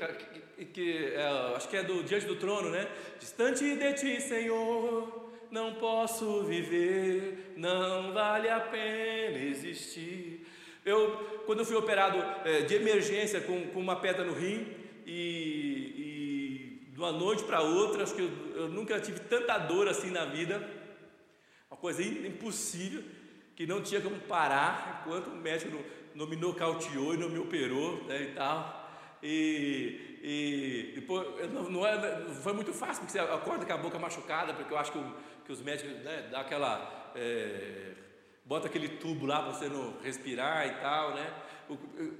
que, 0.56 0.64
que 0.66 1.14
é, 1.14 1.54
acho 1.56 1.68
que 1.68 1.76
é 1.76 1.82
do 1.82 2.02
Diante 2.02 2.26
do 2.26 2.36
Trono, 2.36 2.70
né? 2.70 2.86
Distante 3.18 3.76
de 3.76 3.92
ti, 3.94 4.20
Senhor, 4.20 5.19
não 5.50 5.74
posso 5.74 6.44
viver, 6.44 7.54
não 7.56 8.12
vale 8.12 8.48
a 8.48 8.60
pena 8.60 9.38
existir. 9.38 10.46
Eu, 10.84 11.42
quando 11.46 11.60
eu 11.60 11.64
fui 11.64 11.76
operado 11.76 12.18
é, 12.48 12.62
de 12.62 12.74
emergência 12.74 13.40
com, 13.40 13.66
com 13.68 13.80
uma 13.80 13.96
pedra 13.96 14.24
no 14.24 14.32
rim, 14.32 14.66
e, 15.06 16.88
de 16.92 16.98
uma 16.98 17.12
noite 17.12 17.42
para 17.44 17.62
outra, 17.62 18.02
acho 18.02 18.14
que 18.14 18.22
eu, 18.22 18.30
eu, 18.54 18.68
nunca 18.68 19.00
tive 19.00 19.20
tanta 19.20 19.58
dor 19.58 19.88
assim 19.88 20.10
na 20.10 20.24
vida, 20.24 20.66
uma 21.70 21.76
coisa 21.76 22.02
impossível, 22.02 23.02
que 23.56 23.66
não 23.66 23.82
tinha 23.82 24.00
como 24.00 24.16
parar, 24.20 25.02
enquanto 25.02 25.28
o 25.28 25.36
médico 25.36 25.72
não, 25.72 25.84
não 26.14 26.26
me 26.26 26.36
nocauteou 26.36 27.14
e 27.14 27.16
não 27.16 27.28
me 27.28 27.38
operou 27.38 28.04
né, 28.04 28.22
e 28.22 28.34
tal. 28.34 28.90
E, 29.22 30.09
e 30.22 30.92
depois, 30.94 31.50
não, 31.50 31.70
não, 31.70 31.86
é, 31.86 32.20
foi 32.42 32.52
muito 32.52 32.74
fácil, 32.74 33.02
porque 33.02 33.12
você 33.12 33.18
acorda 33.18 33.64
com 33.64 33.72
a 33.72 33.76
boca 33.78 33.98
machucada, 33.98 34.52
porque 34.52 34.72
eu 34.72 34.76
acho 34.76 34.92
que, 34.92 34.98
o, 34.98 35.14
que 35.46 35.52
os 35.52 35.62
médicos 35.62 35.92
né, 36.04 36.28
dão 36.30 36.40
aquela. 36.40 37.12
É, 37.14 37.92
bota 38.44 38.66
aquele 38.66 38.88
tubo 38.88 39.26
lá 39.26 39.42
para 39.42 39.52
você 39.52 39.68
não 39.68 39.98
respirar 40.02 40.66
e 40.66 40.80
tal, 40.80 41.14
né? 41.14 41.32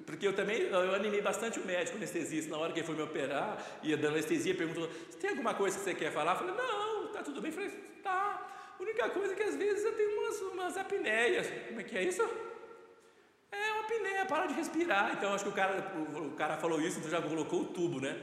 Porque 0.07 0.27
eu 0.27 0.33
também 0.33 0.61
eu 0.61 0.95
animei 0.95 1.21
bastante 1.21 1.59
o 1.59 1.67
médico, 1.67 1.97
anestesista, 1.97 2.51
na 2.51 2.59
hora 2.59 2.73
que 2.73 2.79
ele 2.79 2.87
foi 2.87 2.95
me 2.95 3.03
operar, 3.03 3.59
ia 3.83 3.97
dando 3.97 4.13
anestesia, 4.13 4.55
perguntou: 4.55 4.89
tem 5.21 5.31
alguma 5.31 5.55
coisa 5.55 5.77
que 5.77 5.85
você 5.85 5.95
quer 5.95 6.11
falar? 6.11 6.33
Eu 6.33 6.39
falei: 6.39 6.55
não, 6.55 7.09
tá 7.09 7.23
tudo 7.23 7.43
bem. 7.43 7.51
Eu 7.51 7.57
falei: 7.57 7.71
tá. 8.03 8.47
A 8.79 8.83
única 8.83 9.11
coisa 9.11 9.35
é 9.35 9.37
que 9.37 9.43
às 9.43 9.57
vezes 9.57 9.85
eu 9.85 9.93
tenho 9.93 10.19
umas, 10.19 10.41
umas 10.41 10.77
apneias. 10.79 11.51
Como 11.69 11.81
é 11.81 11.85
que 11.85 11.99
é 11.99 12.03
isso? 12.05 12.23
É 13.91 13.97
apneia, 13.97 14.27
para 14.27 14.47
de 14.47 14.55
respirar. 14.55 15.13
Então 15.13 15.35
acho 15.35 15.45
que 15.45 15.51
o 15.51 15.55
cara, 15.55 15.93
o, 16.17 16.31
cara 16.31 16.57
falou 16.57 16.81
isso, 16.81 16.99
então 16.99 17.11
já 17.11 17.21
colocou 17.21 17.63
o 17.63 17.65
tubo, 17.67 18.01
né? 18.01 18.17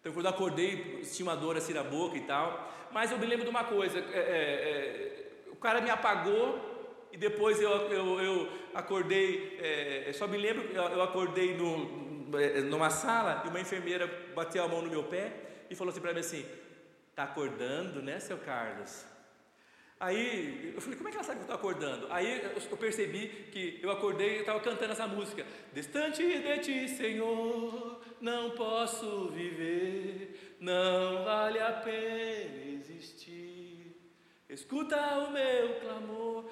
Então 0.00 0.12
quando 0.12 0.26
eu 0.26 0.30
acordei, 0.30 1.02
tinha 1.02 1.28
uma 1.28 1.36
dor 1.36 1.56
assim 1.56 1.72
na 1.72 1.84
boca 1.84 2.16
e 2.16 2.22
tal. 2.22 2.72
Mas 2.92 3.10
eu 3.10 3.18
me 3.18 3.26
lembro 3.26 3.44
de 3.44 3.50
uma 3.50 3.64
coisa: 3.64 3.98
é, 3.98 4.02
é, 4.02 4.18
é, 4.18 5.50
o 5.50 5.56
cara 5.56 5.80
me 5.80 5.90
apagou 5.90 7.08
e 7.12 7.16
depois 7.16 7.60
eu, 7.60 7.70
eu, 7.70 8.20
eu 8.20 8.48
acordei, 8.74 9.58
é, 9.60 10.12
só 10.12 10.26
me 10.26 10.36
lembro, 10.36 10.62
eu, 10.72 10.82
eu 10.82 11.02
acordei 11.02 11.56
no, 11.56 12.38
é, 12.38 12.60
numa 12.60 12.90
sala 12.90 13.42
e 13.44 13.48
uma 13.48 13.60
enfermeira 13.60 14.06
bateu 14.34 14.64
a 14.64 14.68
mão 14.68 14.82
no 14.82 14.90
meu 14.90 15.04
pé 15.04 15.32
e 15.70 15.74
falou 15.74 15.92
assim 15.92 16.00
para 16.00 16.12
mim 16.12 16.20
assim, 16.20 16.44
tá 17.14 17.24
acordando, 17.24 18.02
né, 18.02 18.18
seu 18.20 18.38
Carlos? 18.38 19.04
Aí 20.00 20.72
eu 20.74 20.80
falei, 20.80 20.96
como 20.96 21.08
é 21.08 21.10
que 21.10 21.16
ela 21.16 21.24
sabe 21.24 21.38
que 21.38 21.50
eu 21.50 21.54
estou 21.54 21.56
acordando? 21.56 22.06
Aí 22.10 22.40
eu 22.70 22.76
percebi 22.76 23.28
que 23.50 23.80
eu 23.82 23.90
acordei 23.90 24.36
e 24.36 24.40
estava 24.40 24.60
cantando 24.60 24.92
essa 24.92 25.06
música. 25.06 25.44
Distante 25.72 26.22
de 26.22 26.58
ti, 26.58 26.88
Senhor, 26.88 28.00
não 28.20 28.50
posso 28.50 29.28
viver, 29.28 30.56
não 30.60 31.24
vale 31.24 31.58
a 31.58 31.72
pena 31.72 32.64
existir. 32.74 33.96
Escuta 34.48 34.96
o 35.18 35.32
meu 35.32 35.80
clamor 35.80 36.44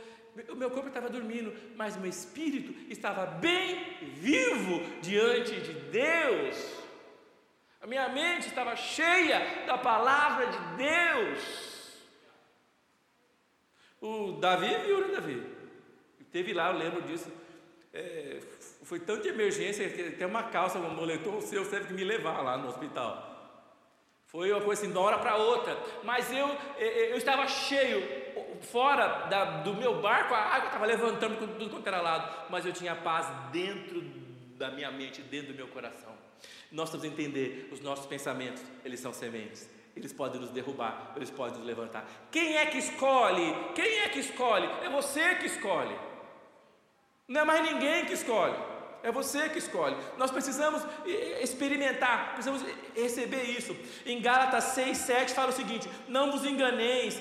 o 0.51 0.55
meu 0.55 0.71
corpo 0.71 0.89
estava 0.89 1.09
dormindo, 1.09 1.55
mas 1.77 1.97
meu 1.97 2.11
espírito 2.11 2.75
estava 2.91 3.25
bem 3.25 3.97
vivo 4.17 4.81
diante 5.01 5.61
de 5.61 5.73
Deus. 5.73 6.75
A 7.81 7.87
minha 7.87 8.09
mente 8.09 8.47
estava 8.47 8.77
cheia 8.77 9.65
da 9.67 9.79
palavra 9.79 10.47
de 10.47 10.59
Deus. 10.77 11.76
O 14.07 14.33
Davi 14.33 14.73
viu, 14.85 15.01
né, 15.01 15.15
Davi? 15.15 15.43
Teve 16.31 16.53
lá, 16.53 16.71
eu 16.71 16.79
lembro 16.79 17.03
disso. 17.03 17.29
É, 17.93 18.39
foi 18.85 19.01
tão 19.01 19.19
de 19.21 19.29
emergência 19.29 19.89
que 19.89 20.01
até 20.01 20.25
uma 20.25 20.45
calça, 20.45 20.79
um 20.79 20.95
moletom 20.95 21.41
seu 21.41 21.69
teve 21.69 21.89
que 21.89 21.93
me 21.93 22.05
levar 22.05 22.41
lá 22.43 22.57
no 22.57 22.69
hospital. 22.69 23.35
Foi 24.27 24.53
uma 24.53 24.61
coisa 24.61 24.83
assim, 24.83 24.93
de 24.93 24.97
uma 24.97 25.07
hora 25.07 25.19
para 25.19 25.37
outra. 25.37 25.77
Mas 26.05 26.31
eu, 26.31 26.49
eu 26.79 27.17
estava 27.17 27.49
cheio, 27.49 28.01
fora 28.61 29.27
da, 29.27 29.63
do 29.63 29.75
meu 29.75 30.01
barco, 30.01 30.35
a 30.35 30.39
água 30.39 30.67
estava 30.67 30.87
levantando 30.87 31.39
com 31.39 31.47
tudo 31.47 31.71
quanto 31.71 31.87
era 31.87 32.01
lado, 32.01 32.51
mas 32.51 32.65
eu 32.65 32.73
tinha 32.73 32.95
paz 32.95 33.27
dentro 33.51 34.01
da 34.57 34.71
minha 34.71 34.91
mente, 34.91 35.21
dentro 35.23 35.53
do 35.53 35.57
meu 35.57 35.69
coração. 35.69 36.15
Nós 36.71 36.91
temos 36.91 37.07
que 37.07 37.13
entender, 37.13 37.69
os 37.73 37.81
nossos 37.81 38.07
pensamentos, 38.07 38.63
eles 38.85 39.01
são 39.01 39.13
sementes. 39.13 39.69
Eles 39.97 40.13
podem 40.13 40.39
nos 40.39 40.51
derrubar, 40.51 41.15
eles 41.17 41.31
podem 41.31 41.57
nos 41.57 41.67
levantar. 41.67 42.07
Quem 42.31 42.57
é 42.57 42.67
que 42.67 42.77
escolhe? 42.77 43.55
Quem 43.75 44.01
é 44.01 44.09
que 44.11 44.21
escolhe? 44.21 44.69
É 44.85 44.91
você 44.91 45.37
que 45.37 45.47
escolhe. 45.47 45.97
Não 47.27 47.41
é 47.41 47.45
mais 47.45 47.73
ninguém 47.73 48.05
que 48.05 48.13
escolhe. 48.13 48.55
É 49.03 49.11
você 49.11 49.49
que 49.49 49.59
escolhe. 49.59 49.97
Nós 50.19 50.31
precisamos 50.31 50.83
experimentar, 51.41 52.35
precisamos 52.35 52.63
receber 52.95 53.45
isso. 53.45 53.75
Em 54.05 54.21
Gálatas 54.21 54.65
6, 54.65 54.99
7 54.99 55.33
fala 55.33 55.51
o 55.51 55.53
seguinte: 55.53 55.89
Não 56.09 56.31
vos 56.31 56.45
enganeis, 56.45 57.19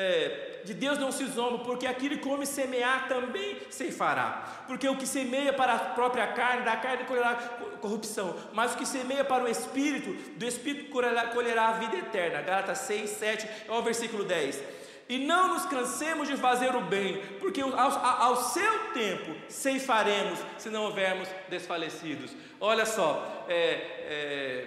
é, 0.00 0.60
de 0.64 0.74
Deus 0.74 0.96
não 0.96 1.10
se 1.10 1.26
zomba, 1.26 1.58
porque 1.64 1.84
aquele 1.84 2.18
que 2.18 2.22
come 2.22 2.46
semear 2.46 3.08
também 3.08 3.56
ceifará. 3.68 4.64
Porque 4.68 4.88
o 4.88 4.96
que 4.96 5.08
semeia 5.08 5.52
para 5.52 5.74
a 5.74 5.78
própria 5.78 6.28
carne, 6.28 6.64
da 6.64 6.76
carne 6.76 7.02
colherá 7.02 7.34
corrupção, 7.80 8.36
mas 8.52 8.74
o 8.74 8.78
que 8.78 8.86
semeia 8.86 9.24
para 9.24 9.42
o 9.42 9.48
Espírito, 9.48 10.12
do 10.38 10.46
Espírito 10.46 10.90
colherá, 10.90 11.26
colherá 11.26 11.68
a 11.68 11.72
vida 11.72 11.96
eterna. 11.96 12.40
Gálatas 12.42 12.78
6, 12.78 13.10
7, 13.10 13.48
é 13.66 13.72
o 13.72 13.82
versículo 13.82 14.22
10 14.22 14.78
e 15.08 15.18
não 15.18 15.54
nos 15.54 15.64
cansemos 15.64 16.28
de 16.28 16.36
fazer 16.36 16.76
o 16.76 16.82
bem, 16.82 17.16
porque 17.40 17.62
ao, 17.62 17.72
ao, 17.72 18.36
seu 18.36 18.92
tempo 18.92 19.34
ceifaremos, 19.48 20.38
se 20.58 20.68
não 20.68 20.84
houvermos 20.84 21.26
desfalecidos. 21.48 22.36
Olha 22.60 22.84
só, 22.84 23.46
é, 23.48 23.54
é, 23.54 24.66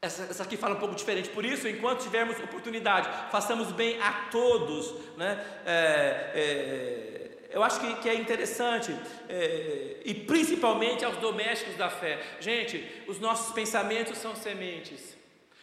essa, 0.00 0.24
essa, 0.24 0.42
aqui 0.42 0.56
fala 0.56 0.74
um 0.74 0.78
pouco 0.78 0.94
diferente, 0.94 1.30
por 1.30 1.44
isso, 1.44 1.66
enquanto 1.66 2.02
tivermos 2.02 2.38
oportunidade, 2.38 3.08
façamos 3.30 3.72
bem 3.72 4.00
a 4.00 4.28
todos. 4.30 4.94
Né? 5.16 5.44
É, 5.64 6.30
é, 6.34 7.48
eu 7.50 7.62
acho 7.62 7.80
que, 7.80 7.94
que 7.96 8.08
é 8.08 8.14
interessante, 8.14 8.94
é, 9.28 10.02
e 10.04 10.14
principalmente 10.14 11.04
aos 11.04 11.16
domésticos 11.16 11.76
da 11.76 11.88
fé. 11.88 12.20
Gente, 12.40 13.04
os 13.08 13.18
nossos 13.18 13.52
pensamentos 13.54 14.18
são 14.18 14.36
sementes, 14.36 15.16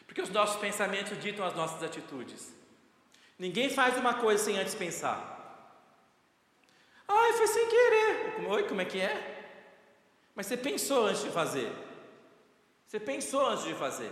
porque 0.07 0.21
os 0.21 0.29
nossos 0.29 0.59
pensamentos 0.59 1.19
ditam 1.21 1.45
as 1.45 1.55
nossas 1.55 1.83
atitudes. 1.83 2.53
Ninguém 3.37 3.69
faz 3.69 3.97
uma 3.97 4.15
coisa 4.15 4.43
sem 4.43 4.57
antes 4.57 4.75
pensar. 4.75 5.31
Ai, 7.07 7.33
foi 7.33 7.47
sem 7.47 7.67
querer. 7.67 8.47
Oi, 8.47 8.63
como 8.63 8.81
é 8.81 8.85
que 8.85 8.99
é? 8.99 9.33
Mas 10.35 10.47
você 10.47 10.57
pensou 10.57 11.07
antes 11.07 11.23
de 11.23 11.29
fazer. 11.29 11.71
Você 12.93 12.99
pensou 12.99 13.43
antes 13.47 13.65
de 13.65 13.73
fazer. 13.73 14.11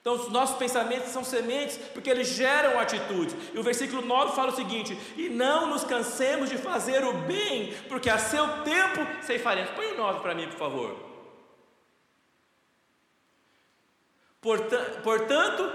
Então, 0.00 0.14
os 0.14 0.28
nossos 0.28 0.56
pensamentos 0.56 1.08
são 1.08 1.24
sementes 1.24 1.76
porque 1.92 2.08
eles 2.08 2.28
geram 2.28 2.78
atitude. 2.78 3.34
E 3.52 3.58
o 3.58 3.62
versículo 3.64 4.02
9 4.02 4.36
fala 4.36 4.52
o 4.52 4.54
seguinte: 4.54 4.96
E 5.16 5.28
não 5.28 5.66
nos 5.66 5.82
cansemos 5.82 6.48
de 6.48 6.56
fazer 6.56 7.02
o 7.02 7.12
bem, 7.12 7.74
porque 7.88 8.08
a 8.08 8.16
seu 8.16 8.62
tempo 8.62 9.04
ceifaremos. 9.24 9.72
Põe 9.72 9.86
o 9.86 9.96
9 9.96 10.20
para 10.20 10.32
mim, 10.32 10.46
por 10.46 10.58
favor. 10.58 10.96
Portanto, 15.02 15.68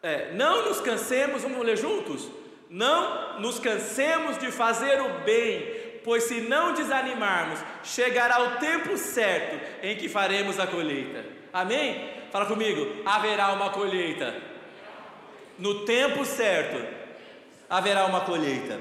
é, 0.00 0.32
não 0.34 0.68
nos 0.68 0.80
cansemos, 0.80 1.42
vamos 1.42 1.66
ler 1.66 1.76
juntos? 1.76 2.30
Não 2.70 3.40
nos 3.40 3.58
cansemos 3.58 4.38
de 4.38 4.52
fazer 4.52 5.00
o 5.00 5.24
bem, 5.24 5.81
pois 6.04 6.24
se 6.24 6.40
não 6.40 6.72
desanimarmos, 6.72 7.60
chegará 7.82 8.42
o 8.42 8.56
tempo 8.56 8.96
certo 8.96 9.58
em 9.82 9.96
que 9.96 10.08
faremos 10.08 10.58
a 10.58 10.66
colheita. 10.66 11.24
Amém? 11.52 12.10
Fala 12.30 12.46
comigo, 12.46 13.02
haverá 13.04 13.52
uma 13.52 13.70
colheita. 13.70 14.34
No 15.58 15.84
tempo 15.84 16.24
certo, 16.24 16.82
haverá 17.68 18.06
uma 18.06 18.22
colheita. 18.22 18.80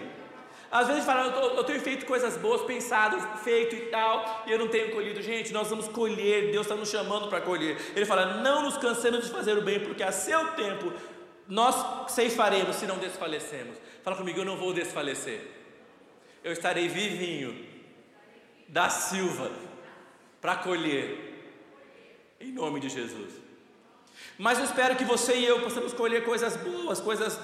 Às 0.72 0.88
vezes 0.88 1.04
fala, 1.04 1.28
eu, 1.28 1.56
eu 1.58 1.64
tenho 1.66 1.82
feito 1.82 2.06
coisas 2.06 2.38
boas, 2.38 2.62
pensado, 2.62 3.20
feito 3.44 3.76
e 3.76 3.82
tal, 3.88 4.44
e 4.48 4.52
eu 4.54 4.58
não 4.58 4.70
tenho 4.70 4.92
colhido. 4.92 5.22
Gente, 5.22 5.52
nós 5.52 5.68
vamos 5.68 5.90
colher, 5.90 6.50
Deus 6.52 6.66
está 6.66 6.76
nos 6.76 6.90
chamando 6.90 7.28
para 7.28 7.42
colher. 7.42 7.78
Ele 7.94 8.06
fala: 8.06 8.42
não 8.42 8.64
nos 8.64 8.78
cansemos 8.78 9.26
de 9.26 9.32
fazer 9.32 9.58
o 9.58 9.62
bem, 9.62 9.82
porque 9.82 10.02
a 10.02 10.14
seu 10.14 10.48
tempo 10.54 10.94
nós 11.46 11.76
faremos 12.34 12.78
se 12.78 12.86
não 12.86 12.98
desfalecemos. 12.98 13.76
Fala 14.02 14.16
comigo, 14.16 14.40
eu 14.40 14.46
não 14.46 14.56
vou 14.56 14.74
desfalecer. 14.74 15.61
Eu 16.44 16.52
estarei 16.52 16.88
vivinho 16.88 17.66
da 18.68 18.90
Silva 18.90 19.52
para 20.42 20.56
colher, 20.56 21.46
em 22.40 22.52
nome 22.52 22.80
de 22.80 22.90
Jesus. 22.90 23.34
Mas 24.38 24.58
eu 24.58 24.66
espero 24.66 24.96
que 24.96 25.04
você 25.04 25.36
e 25.36 25.46
eu 25.46 25.62
possamos 25.62 25.94
colher 25.94 26.24
coisas 26.24 26.56
boas, 26.58 27.00
coisas 27.00 27.40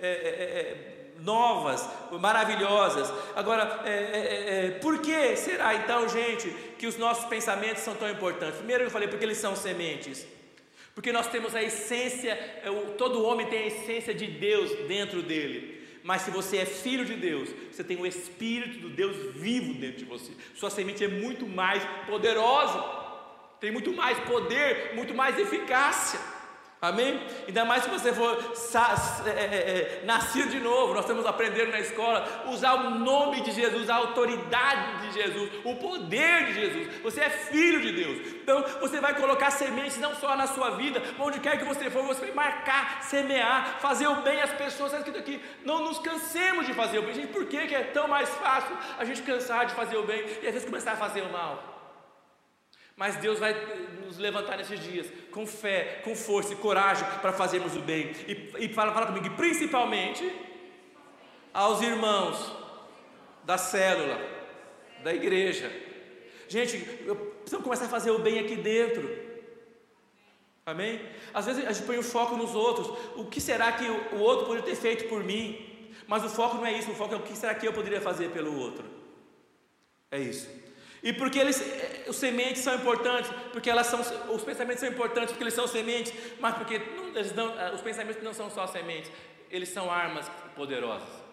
é, 0.00 0.08
é, 0.08 0.10
é, 0.10 0.98
novas, 1.20 1.86
maravilhosas. 2.18 3.12
Agora, 3.36 3.82
é, 3.84 3.90
é, 3.90 3.94
é, 3.94 4.66
é, 4.66 4.70
por 4.70 5.02
que 5.02 5.36
será 5.36 5.74
então, 5.74 6.08
gente, 6.08 6.48
que 6.78 6.86
os 6.86 6.96
nossos 6.96 7.26
pensamentos 7.26 7.82
são 7.82 7.94
tão 7.94 8.08
importantes? 8.08 8.58
Primeiro 8.58 8.84
eu 8.84 8.90
falei 8.90 9.08
porque 9.08 9.24
eles 9.24 9.38
são 9.38 9.54
sementes. 9.54 10.26
Porque 10.94 11.12
nós 11.12 11.28
temos 11.28 11.54
a 11.54 11.62
essência, 11.62 12.32
é, 12.32 12.70
todo 12.96 13.24
homem 13.24 13.46
tem 13.46 13.64
a 13.64 13.66
essência 13.66 14.14
de 14.14 14.26
Deus 14.26 14.70
dentro 14.88 15.22
dele. 15.22 15.77
Mas 16.08 16.22
se 16.22 16.30
você 16.30 16.56
é 16.56 16.64
filho 16.64 17.04
de 17.04 17.12
Deus, 17.12 17.50
você 17.70 17.84
tem 17.84 18.00
o 18.00 18.06
Espírito 18.06 18.78
do 18.78 18.88
Deus 18.88 19.14
vivo 19.34 19.74
dentro 19.74 19.98
de 19.98 20.06
você. 20.06 20.32
Sua 20.54 20.70
semente 20.70 21.04
é 21.04 21.08
muito 21.08 21.46
mais 21.46 21.84
poderosa, 22.06 22.82
tem 23.60 23.70
muito 23.70 23.92
mais 23.92 24.18
poder, 24.20 24.94
muito 24.94 25.14
mais 25.14 25.38
eficácia. 25.38 26.18
Amém? 26.80 27.20
Ainda 27.48 27.64
mais 27.64 27.82
se 27.82 27.90
você 27.90 28.12
for 28.12 28.38
é, 29.26 29.30
é, 29.30 29.42
é, 29.42 30.02
nascido 30.04 30.48
de 30.48 30.60
novo, 30.60 30.94
nós 30.94 31.02
estamos 31.02 31.26
aprendendo 31.26 31.72
na 31.72 31.80
escola, 31.80 32.44
usar 32.46 32.74
o 32.74 32.90
nome 32.90 33.40
de 33.40 33.50
Jesus, 33.50 33.90
a 33.90 33.96
autoridade 33.96 35.08
de 35.08 35.14
Jesus, 35.14 35.50
o 35.64 35.74
poder 35.74 36.46
de 36.46 36.54
Jesus. 36.54 37.02
Você 37.02 37.20
é 37.20 37.30
filho 37.30 37.80
de 37.80 37.92
Deus. 37.92 38.28
Então 38.42 38.64
você 38.80 39.00
vai 39.00 39.12
colocar 39.14 39.50
sementes 39.50 39.98
não 39.98 40.14
só 40.14 40.36
na 40.36 40.46
sua 40.46 40.70
vida, 40.76 41.02
onde 41.18 41.40
quer 41.40 41.58
que 41.58 41.64
você 41.64 41.90
for, 41.90 42.04
você 42.04 42.26
vai 42.26 42.32
marcar, 42.32 43.02
semear, 43.02 43.80
fazer 43.80 44.06
o 44.06 44.22
bem 44.22 44.40
às 44.40 44.52
pessoas. 44.52 44.92
Está 44.92 44.98
escrito 44.98 45.18
aqui, 45.18 45.42
não 45.64 45.80
nos 45.80 45.98
cansemos 45.98 46.64
de 46.64 46.74
fazer 46.74 47.00
o 47.00 47.02
bem. 47.02 47.14
Gente, 47.14 47.32
por 47.32 47.46
que, 47.46 47.66
que 47.66 47.74
é 47.74 47.82
tão 47.82 48.06
mais 48.06 48.28
fácil 48.28 48.76
a 48.96 49.04
gente 49.04 49.22
cansar 49.22 49.66
de 49.66 49.74
fazer 49.74 49.96
o 49.96 50.04
bem 50.04 50.24
e 50.42 50.46
às 50.46 50.52
vezes 50.52 50.64
começar 50.64 50.92
a 50.92 50.96
fazer 50.96 51.22
o 51.22 51.32
mal? 51.32 51.77
Mas 52.98 53.14
Deus 53.16 53.38
vai 53.38 53.54
nos 54.04 54.18
levantar 54.18 54.56
nesses 54.56 54.80
dias 54.80 55.06
com 55.30 55.46
fé, 55.46 56.00
com 56.04 56.16
força 56.16 56.52
e 56.52 56.56
coragem 56.56 57.06
para 57.22 57.32
fazermos 57.32 57.76
o 57.76 57.80
bem. 57.80 58.10
E, 58.26 58.64
e 58.64 58.68
fala, 58.74 58.92
fala 58.92 59.06
comigo, 59.06 59.36
principalmente 59.36 60.28
aos 61.54 61.80
irmãos 61.80 62.52
da 63.44 63.56
célula, 63.56 64.20
da 65.04 65.14
igreja. 65.14 65.70
Gente, 66.48 66.78
precisamos 66.78 67.64
começar 67.64 67.84
a 67.84 67.88
fazer 67.88 68.10
o 68.10 68.18
bem 68.18 68.40
aqui 68.40 68.56
dentro. 68.56 69.08
Amém? 70.66 71.00
Às 71.32 71.46
vezes 71.46 71.64
a 71.64 71.72
gente 71.72 71.86
põe 71.86 71.98
o 71.98 72.02
foco 72.02 72.36
nos 72.36 72.52
outros. 72.52 72.88
O 73.14 73.26
que 73.26 73.40
será 73.40 73.70
que 73.70 73.84
o 73.84 74.18
outro 74.18 74.46
poderia 74.46 74.68
ter 74.68 74.76
feito 74.76 75.08
por 75.08 75.22
mim? 75.22 75.88
Mas 76.08 76.24
o 76.24 76.28
foco 76.28 76.56
não 76.56 76.66
é 76.66 76.72
isso, 76.72 76.90
o 76.90 76.94
foco 76.96 77.14
é 77.14 77.16
o 77.16 77.22
que 77.22 77.36
será 77.36 77.54
que 77.54 77.66
eu 77.66 77.72
poderia 77.72 78.00
fazer 78.00 78.30
pelo 78.30 78.58
outro. 78.58 78.84
É 80.10 80.18
isso. 80.18 80.48
E 81.02 81.12
porque 81.12 81.38
eles, 81.38 81.60
eh, 81.60 82.04
os 82.08 82.16
sementes 82.16 82.62
são 82.62 82.74
importantes, 82.74 83.30
porque 83.52 83.70
elas 83.70 83.86
são, 83.86 84.00
os 84.34 84.42
pensamentos 84.42 84.80
são 84.80 84.88
importantes, 84.88 85.30
porque 85.30 85.44
eles 85.44 85.54
são 85.54 85.66
sementes, 85.66 86.12
mas 86.40 86.56
porque 86.56 86.78
não, 86.78 87.46
não, 87.46 87.60
eh, 87.60 87.72
os 87.72 87.80
pensamentos 87.80 88.22
não 88.22 88.34
são 88.34 88.50
só 88.50 88.66
sementes, 88.66 89.10
eles 89.50 89.68
são 89.68 89.90
armas 89.90 90.28
poderosas. 90.56 91.28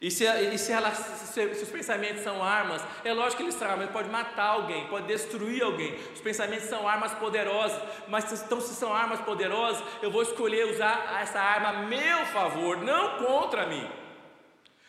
E 0.00 0.10
se, 0.10 0.24
e 0.24 0.56
se, 0.56 0.72
ela, 0.72 0.90
se, 0.94 1.26
se, 1.26 1.62
os 1.62 1.68
pensamentos 1.68 2.22
são 2.22 2.42
armas, 2.42 2.82
é 3.04 3.12
lógico 3.12 3.36
que 3.36 3.42
eles 3.42 3.54
são 3.54 3.68
armas, 3.70 3.90
pode 3.90 4.08
matar 4.08 4.46
alguém, 4.46 4.86
pode 4.86 5.06
destruir 5.06 5.62
alguém. 5.62 5.94
Os 6.14 6.22
pensamentos 6.22 6.70
são 6.70 6.88
armas 6.88 7.12
poderosas, 7.14 7.78
mas 8.08 8.32
então 8.32 8.62
se 8.62 8.74
são 8.74 8.94
armas 8.94 9.20
poderosas, 9.20 9.84
eu 10.00 10.10
vou 10.10 10.22
escolher 10.22 10.64
usar 10.68 11.20
essa 11.20 11.38
arma 11.38 11.68
a 11.68 11.82
meu 11.82 12.24
favor, 12.26 12.78
não 12.78 13.18
contra 13.18 13.66
mim. 13.66 13.86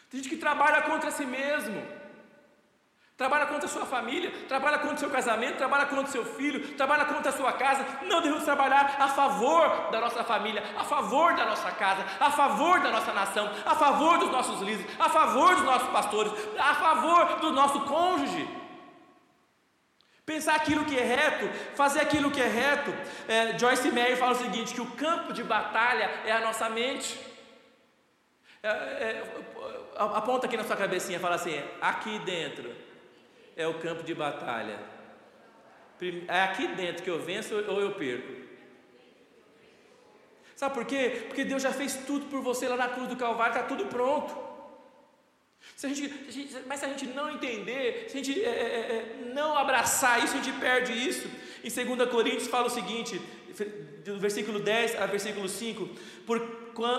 Tem 0.09 0.21
gente 0.21 0.29
que 0.29 0.37
trabalha 0.37 0.81
contra 0.83 1.11
si 1.11 1.25
mesmo. 1.25 2.00
Trabalha 3.21 3.45
contra 3.45 3.67
a 3.67 3.69
sua 3.69 3.85
família, 3.85 4.31
trabalha 4.47 4.79
contra 4.79 4.95
o 4.95 4.99
seu 4.99 5.09
casamento, 5.11 5.55
trabalha 5.55 5.85
contra 5.85 6.05
o 6.05 6.11
seu 6.11 6.25
filho, 6.25 6.73
trabalha 6.73 7.05
contra 7.05 7.29
a 7.29 7.31
sua 7.31 7.53
casa. 7.53 7.85
Não 8.01 8.19
devemos 8.19 8.43
trabalhar 8.43 8.95
a 8.99 9.09
favor 9.09 9.91
da 9.91 10.01
nossa 10.01 10.23
família, 10.23 10.63
a 10.75 10.83
favor 10.83 11.35
da 11.35 11.45
nossa 11.45 11.69
casa, 11.69 12.03
a 12.19 12.31
favor 12.31 12.79
da 12.79 12.89
nossa 12.89 13.13
nação, 13.13 13.47
a 13.63 13.75
favor 13.75 14.17
dos 14.17 14.31
nossos 14.31 14.59
líderes, 14.61 14.91
a 14.99 15.07
favor 15.07 15.53
dos 15.53 15.63
nossos 15.65 15.87
pastores, 15.89 16.33
a 16.57 16.73
favor 16.73 17.39
do 17.41 17.51
nosso 17.51 17.81
cônjuge. 17.81 18.49
Pensar 20.25 20.55
aquilo 20.55 20.83
que 20.83 20.97
é 20.97 21.03
reto, 21.03 21.47
fazer 21.75 21.99
aquilo 21.99 22.31
que 22.31 22.41
é 22.41 22.47
reto. 22.47 22.91
É, 23.27 23.55
Joyce 23.55 23.91
Meyer 23.91 24.17
fala 24.17 24.31
o 24.31 24.35
seguinte: 24.35 24.73
que 24.73 24.81
o 24.81 24.91
campo 24.93 25.31
de 25.31 25.43
batalha 25.43 26.09
é 26.25 26.31
a 26.31 26.39
nossa 26.39 26.67
mente. 26.69 27.19
É, 28.63 28.67
é, 28.67 29.23
aponta 29.95 30.47
aqui 30.47 30.57
na 30.57 30.63
sua 30.63 30.75
cabecinha, 30.75 31.19
fala 31.19 31.35
assim: 31.35 31.61
aqui 31.79 32.17
dentro 32.25 32.89
é 33.61 33.67
o 33.67 33.79
campo 33.79 34.03
de 34.03 34.13
batalha. 34.13 34.79
É 36.27 36.41
aqui 36.41 36.67
dentro 36.69 37.03
que 37.03 37.09
eu 37.09 37.21
venço 37.21 37.53
ou 37.53 37.79
eu 37.79 37.91
perco. 37.93 38.41
Sabe 40.55 40.73
por 40.73 40.85
quê? 40.85 41.25
Porque 41.27 41.43
Deus 41.43 41.61
já 41.61 41.71
fez 41.71 41.95
tudo 42.07 42.25
por 42.25 42.41
você 42.41 42.67
lá 42.67 42.75
na 42.75 42.89
cruz 42.89 43.07
do 43.07 43.15
Calvário, 43.15 43.55
está 43.55 43.67
tudo 43.67 43.85
pronto. 43.85 44.51
Se 45.75 45.87
gente, 45.93 46.31
gente, 46.31 46.55
mas 46.67 46.79
se 46.79 46.85
a 46.85 46.89
gente 46.89 47.07
não 47.07 47.29
entender, 47.29 48.05
se 48.09 48.17
a 48.17 48.23
gente 48.23 48.43
é, 48.43 48.49
é, 48.49 48.51
é, 48.51 49.33
não 49.33 49.57
abraçar 49.57 50.23
isso, 50.23 50.37
a 50.37 50.41
gente 50.41 50.59
perde 50.59 50.91
isso. 50.93 51.27
Em 51.63 51.95
2 51.95 52.09
Coríntios 52.09 52.47
fala 52.47 52.67
o 52.67 52.69
seguinte: 52.69 53.19
do 54.05 54.19
versículo 54.19 54.59
10 54.59 54.99
a 54.99 55.05
versículo 55.05 55.47
5, 55.47 55.89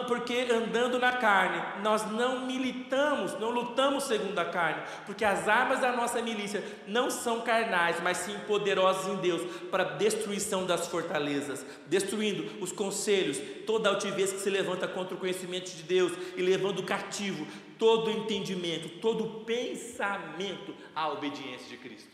porque 0.07 0.47
andando 0.51 0.99
na 0.99 1.13
carne, 1.13 1.83
nós 1.83 2.11
não 2.11 2.47
militamos, 2.47 3.39
não 3.39 3.51
lutamos 3.51 4.05
segundo 4.05 4.39
a 4.39 4.45
carne, 4.45 4.83
porque 5.07 5.25
as 5.25 5.49
armas 5.49 5.81
da 5.81 5.93
nossa 5.93 6.21
milícia 6.21 6.63
não 6.87 7.11
são 7.11 7.41
carnais, 7.41 8.01
mas 8.03 8.19
sim 8.19 8.39
poderosas 8.47 9.07
em 9.07 9.17
Deus 9.17 9.43
para 9.71 9.85
destruição 9.85 10.67
das 10.67 10.87
fortalezas, 10.87 11.65
destruindo 11.87 12.63
os 12.63 12.73
conselhos, 12.73 13.41
toda 13.67 13.89
altivez 13.89 14.33
que 14.33 14.41
se 14.41 14.51
levanta 14.51 14.87
contra 14.87 15.15
o 15.15 15.19
conhecimento 15.19 15.71
de 15.71 15.83
Deus 15.83 16.13
e 16.37 16.43
levando 16.43 16.83
cativo 16.83 17.47
todo 17.79 18.11
entendimento, 18.11 19.01
todo 19.01 19.45
pensamento 19.45 20.75
à 20.95 21.09
obediência 21.09 21.69
de 21.69 21.77
Cristo. 21.77 22.11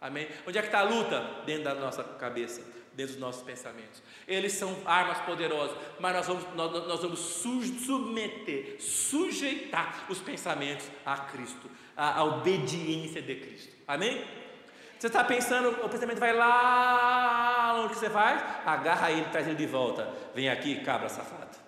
Amém? 0.00 0.26
Onde 0.46 0.56
é 0.56 0.62
que 0.62 0.68
está 0.68 0.80
a 0.80 0.84
luta? 0.84 1.42
Dentro 1.44 1.64
da 1.64 1.74
nossa 1.74 2.02
cabeça 2.02 2.79
dentro 3.00 3.14
dos 3.14 3.20
nossos 3.20 3.42
pensamentos. 3.42 4.02
Eles 4.28 4.52
são 4.52 4.76
armas 4.84 5.18
poderosas, 5.20 5.76
mas 5.98 6.14
nós 6.14 6.26
vamos, 6.26 6.44
nós, 6.54 6.86
nós 6.86 7.00
vamos 7.00 7.18
submeter, 7.18 8.76
sujeitar 8.78 10.04
os 10.08 10.18
pensamentos 10.18 10.86
a 11.04 11.16
Cristo, 11.16 11.70
a, 11.96 12.18
a 12.18 12.24
obediência 12.24 13.22
de 13.22 13.36
Cristo. 13.36 13.74
Amém? 13.88 14.22
Você 14.98 15.06
está 15.06 15.24
pensando, 15.24 15.70
o 15.82 15.88
pensamento 15.88 16.18
vai 16.18 16.34
lá, 16.34 17.82
onde 17.82 17.94
você 17.94 18.10
faz? 18.10 18.42
Agarra 18.66 19.10
ele, 19.10 19.24
traz 19.30 19.46
ele 19.46 19.56
de 19.56 19.66
volta. 19.66 20.12
Vem 20.34 20.50
aqui, 20.50 20.84
cabra 20.84 21.08
safado. 21.08 21.58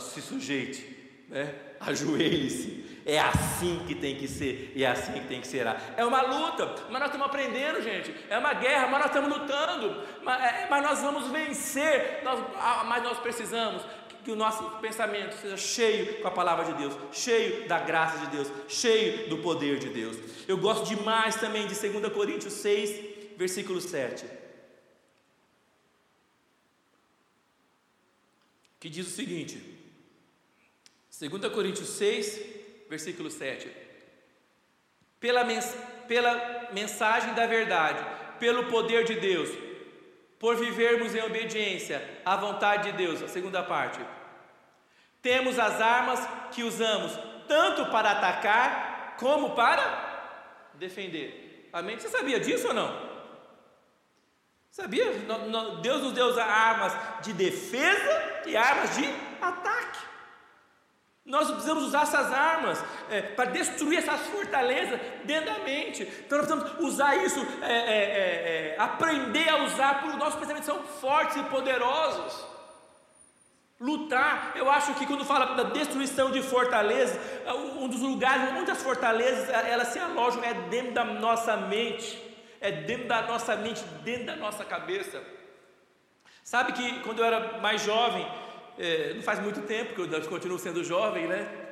Se 0.00 0.20
sujeite, 0.20 1.24
né? 1.28 1.54
ajoelhe-se 1.78 2.81
é 3.04 3.18
assim 3.18 3.82
que 3.86 3.94
tem 3.94 4.16
que 4.16 4.28
ser 4.28 4.72
e 4.74 4.84
é 4.84 4.90
assim 4.90 5.12
que 5.12 5.26
tem 5.26 5.40
que 5.40 5.46
ser. 5.46 5.66
É 5.96 6.04
uma 6.04 6.22
luta, 6.22 6.66
mas 6.90 7.00
nós 7.00 7.06
estamos 7.06 7.26
aprendendo, 7.26 7.82
gente. 7.82 8.14
É 8.28 8.38
uma 8.38 8.54
guerra, 8.54 8.86
mas 8.88 9.00
nós 9.00 9.06
estamos 9.06 9.38
lutando. 9.38 10.02
Mas, 10.22 10.42
é, 10.42 10.66
mas 10.70 10.82
nós 10.82 10.98
vamos 11.00 11.28
vencer. 11.28 12.20
Nós, 12.22 12.40
mas 12.86 13.02
nós 13.02 13.18
precisamos 13.18 13.82
que 14.24 14.30
o 14.30 14.36
nosso 14.36 14.62
pensamento 14.78 15.34
seja 15.34 15.56
cheio 15.56 16.20
com 16.20 16.28
a 16.28 16.30
palavra 16.30 16.64
de 16.64 16.74
Deus, 16.74 16.94
cheio 17.12 17.66
da 17.66 17.80
graça 17.80 18.18
de 18.18 18.26
Deus, 18.28 18.48
cheio 18.68 19.28
do 19.28 19.38
poder 19.38 19.78
de 19.78 19.88
Deus. 19.88 20.16
Eu 20.46 20.58
gosto 20.58 20.86
demais 20.86 21.36
também 21.36 21.66
de 21.66 21.74
2 21.74 22.12
Coríntios 22.12 22.52
6, 22.54 23.36
versículo 23.36 23.80
7. 23.80 24.24
Que 28.78 28.88
diz 28.88 29.06
o 29.06 29.10
seguinte: 29.10 29.60
2 31.18 31.52
Coríntios 31.52 31.88
6, 31.88 32.61
versículo 32.92 33.30
7. 33.30 33.74
Pela, 35.18 35.44
mens 35.44 35.74
pela 36.06 36.68
mensagem 36.72 37.32
da 37.32 37.46
verdade, 37.46 38.04
pelo 38.38 38.64
poder 38.64 39.04
de 39.04 39.14
Deus, 39.14 39.48
por 40.38 40.56
vivermos 40.56 41.14
em 41.14 41.22
obediência 41.22 42.06
à 42.22 42.36
vontade 42.36 42.90
de 42.90 42.98
Deus, 42.98 43.22
a 43.22 43.28
segunda 43.28 43.62
parte. 43.62 43.98
Temos 45.22 45.58
as 45.58 45.80
armas 45.80 46.20
que 46.50 46.62
usamos 46.62 47.18
tanto 47.48 47.86
para 47.86 48.10
atacar 48.10 49.16
como 49.18 49.54
para 49.54 49.84
defender. 50.74 51.70
Amém? 51.72 51.98
Você 51.98 52.10
sabia 52.10 52.38
disso 52.40 52.68
ou 52.68 52.74
não? 52.74 53.10
Sabia? 54.70 55.06
Deus 55.80 56.02
nos 56.02 56.12
deu 56.12 56.38
armas 56.38 56.92
de 57.22 57.32
defesa 57.32 58.42
e 58.44 58.54
armas 58.54 58.96
de 58.96 59.04
ataque. 59.40 60.11
Nós 61.24 61.48
precisamos 61.48 61.84
usar 61.84 62.02
essas 62.02 62.32
armas 62.32 62.84
é, 63.08 63.22
para 63.22 63.50
destruir 63.50 63.98
essas 63.98 64.20
fortalezas 64.22 65.00
dentro 65.24 65.52
da 65.52 65.60
mente. 65.60 66.02
Então 66.02 66.38
nós 66.38 66.46
precisamos 66.48 66.84
usar 66.84 67.16
isso, 67.16 67.38
é, 67.62 67.72
é, 67.72 67.76
é, 67.76 68.74
é 68.74 68.76
aprender 68.78 69.48
a 69.48 69.62
usar, 69.64 70.00
porque 70.00 70.10
os 70.10 70.16
nossos 70.16 70.38
pensamentos 70.38 70.66
são 70.66 70.82
fortes 70.82 71.36
e 71.36 71.44
poderosos. 71.44 72.52
Lutar, 73.78 74.52
eu 74.54 74.70
acho 74.70 74.94
que 74.94 75.06
quando 75.06 75.24
fala 75.24 75.56
da 75.56 75.64
destruição 75.64 76.30
de 76.30 76.40
fortalezas, 76.42 77.18
um 77.80 77.88
dos 77.88 78.00
lugares 78.00 78.56
onde 78.56 78.70
as 78.70 78.80
fortalezas 78.80 79.48
elas 79.48 79.88
se 79.88 79.98
alojam 79.98 80.42
é 80.44 80.54
dentro 80.54 80.92
da 80.92 81.04
nossa 81.04 81.56
mente, 81.56 82.16
é 82.60 82.70
dentro 82.70 83.08
da 83.08 83.22
nossa 83.22 83.56
mente, 83.56 83.82
dentro 84.04 84.26
da 84.26 84.36
nossa 84.36 84.64
cabeça. 84.64 85.20
Sabe 86.44 86.72
que 86.72 87.00
quando 87.00 87.20
eu 87.20 87.24
era 87.24 87.58
mais 87.58 87.82
jovem, 87.82 88.24
é, 88.78 89.14
não 89.14 89.22
faz 89.22 89.40
muito 89.40 89.60
tempo 89.62 89.94
que 89.94 90.00
eu 90.00 90.28
continuo 90.28 90.58
sendo 90.58 90.82
jovem, 90.84 91.26
né? 91.26 91.62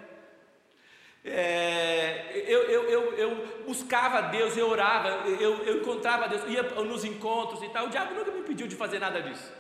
É, 1.23 2.45
eu, 2.47 2.63
eu, 2.63 2.83
eu, 2.85 3.13
eu, 3.15 3.65
buscava 3.67 4.23
Deus, 4.23 4.57
eu 4.57 4.69
orava, 4.69 5.29
eu, 5.29 5.59
eu 5.65 5.77
encontrava 5.83 6.27
Deus, 6.29 6.43
ia 6.49 6.63
nos 6.63 7.05
encontros 7.05 7.63
e 7.63 7.69
tal. 7.69 7.87
O 7.87 7.91
diabo 7.91 8.15
nunca 8.15 8.31
me 8.31 8.43
pediu 8.43 8.67
de 8.67 8.75
fazer 8.75 8.99
nada 8.99 9.21
disso, 9.21 9.53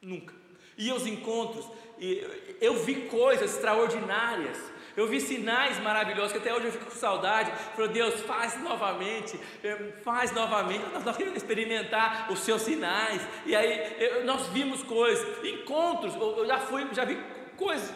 nunca. 0.00 0.32
Ia 0.78 0.92
aos 0.92 1.06
encontros, 1.06 1.68
e 1.98 2.56
eu 2.60 2.76
vi 2.84 3.06
coisas 3.08 3.54
extraordinárias, 3.54 4.58
eu 4.96 5.06
vi 5.06 5.20
sinais 5.20 5.78
maravilhosos, 5.80 6.32
que 6.32 6.38
até 6.38 6.54
hoje 6.54 6.66
eu 6.66 6.72
fico 6.72 6.86
com 6.86 6.90
saudade. 6.90 7.52
Falei, 7.74 7.90
Deus, 7.90 8.20
faz 8.22 8.60
novamente, 8.62 9.38
eh, 9.62 9.92
faz 10.02 10.32
novamente. 10.32 10.84
Nós 11.04 11.16
queremos 11.16 11.36
experimentar 11.36 12.32
os 12.32 12.40
seus 12.40 12.62
sinais. 12.62 13.20
E 13.44 13.54
aí 13.54 14.24
nós 14.24 14.46
vimos 14.48 14.82
coisas, 14.82 15.44
encontros, 15.44 16.14
eu 16.14 16.46
já 16.46 16.58
fui, 16.58 16.88
já 16.92 17.04
vi 17.04 17.18
coisas 17.56 17.92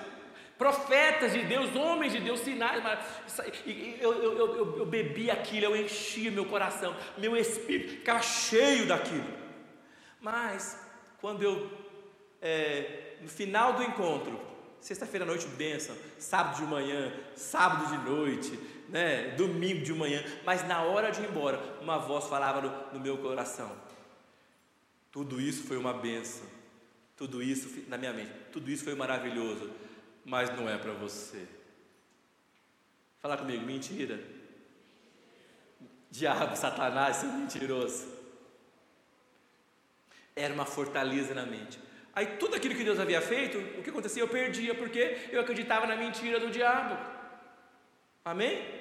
profetas 0.61 1.33
de 1.33 1.43
Deus, 1.45 1.75
homens 1.75 2.13
de 2.13 2.21
Deus, 2.21 2.41
sinais, 2.41 2.85
eu, 3.99 4.13
eu, 4.13 4.37
eu, 4.37 4.79
eu, 4.81 4.85
bebi 4.85 5.31
aquilo, 5.31 5.65
eu 5.65 5.77
enchia 5.77 6.31
meu 6.31 6.45
coração, 6.45 6.95
meu 7.17 7.35
espírito 7.35 7.93
ficava 7.93 8.21
cheio 8.21 8.87
daquilo. 8.87 9.25
Mas, 10.21 10.79
quando 11.19 11.43
eu, 11.43 11.71
é, 12.43 13.15
no 13.23 13.29
final 13.29 13.73
do 13.73 13.83
encontro, 13.83 14.39
Sexta-feira 14.81 15.25
à 15.25 15.29
noite, 15.29 15.47
bênção. 15.47 15.95
Sábado 16.19 16.57
de 16.57 16.62
manhã, 16.62 17.12
sábado 17.37 17.87
de 17.90 17.99
noite, 18.09 18.59
né? 18.88 19.29
domingo 19.37 19.85
de 19.85 19.93
manhã. 19.93 20.25
Mas 20.45 20.66
na 20.66 20.83
hora 20.83 21.11
de 21.11 21.21
ir 21.21 21.29
embora, 21.29 21.59
uma 21.81 21.99
voz 21.99 22.27
falava 22.27 22.61
no, 22.61 22.95
no 22.95 23.01
meu 23.01 23.19
coração: 23.19 23.71
Tudo 25.12 25.40
isso 25.40 25.64
foi 25.64 25.77
uma 25.77 25.93
bênção. 25.93 26.47
Tudo 27.16 27.43
isso, 27.43 27.85
na 27.88 27.99
minha 27.99 28.14
mente, 28.14 28.33
tudo 28.51 28.71
isso 28.71 28.83
foi 28.83 28.95
maravilhoso. 28.95 29.71
Mas 30.25 30.49
não 30.57 30.69
é 30.69 30.79
para 30.79 30.93
você. 30.93 31.47
Fala 33.21 33.37
comigo, 33.37 33.64
mentira. 33.64 34.19
Diabo, 36.11 36.57
Satanás, 36.57 37.16
seu 37.16 37.31
mentiroso. 37.31 38.09
Era 40.35 40.55
uma 40.55 40.64
fortaleza 40.64 41.35
na 41.35 41.45
mente. 41.45 41.79
Aí 42.14 42.27
tudo 42.38 42.57
aquilo 42.57 42.75
que 42.75 42.85
Deus 42.85 42.99
havia 42.99 43.20
feito, 43.20 43.59
o 43.79 43.83
que 43.83 43.90
acontecia? 43.90 44.23
Eu 44.23 44.29
perdia, 44.29 44.75
porque 44.75 45.16
eu 45.31 45.40
acreditava 45.40 45.87
na 45.87 45.96
mentira 45.96 46.40
do 46.40 46.51
diabo. 46.51 46.99
Amém? 48.25 48.81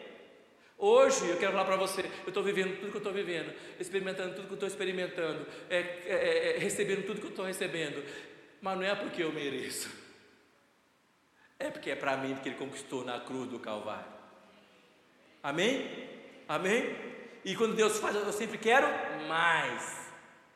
Hoje 0.78 1.28
eu 1.30 1.38
quero 1.38 1.52
falar 1.52 1.66
para 1.66 1.76
você, 1.76 2.02
eu 2.02 2.30
estou 2.30 2.42
vivendo 2.42 2.80
tudo 2.80 2.90
que 2.90 2.96
eu 2.96 3.00
estou 3.00 3.12
vivendo, 3.12 3.54
experimentando 3.78 4.34
tudo 4.34 4.46
que 4.46 4.54
eu 4.54 4.56
estou 4.56 4.70
experimentando, 4.70 5.46
é, 5.70 5.78
é, 5.78 6.04
é, 6.08 6.56
é, 6.56 6.58
recebendo 6.58 7.06
tudo 7.06 7.20
que 7.20 7.28
eu 7.28 7.32
estou 7.32 7.46
recebendo, 7.46 8.02
mas 8.62 8.78
não 8.78 8.86
é 8.86 8.96
porque 8.96 9.22
eu 9.22 9.34
mereço, 9.34 9.90
é 11.60 11.70
porque 11.70 11.92
é 11.92 11.96
para 11.98 12.16
mim, 12.16 12.34
porque 12.34 12.48
Ele 12.48 12.58
conquistou 12.58 13.04
na 13.04 13.20
cruz 13.20 13.50
do 13.50 13.60
Calvário. 13.60 14.06
Amém? 15.44 16.10
Amém? 16.48 16.96
E 17.44 17.58
quando 17.58 17.76
Deus 17.76 18.00
faz, 18.00 18.16
eu 18.16 18.32
sempre 18.32 18.58
quero 18.58 18.88
mais, 19.28 20.10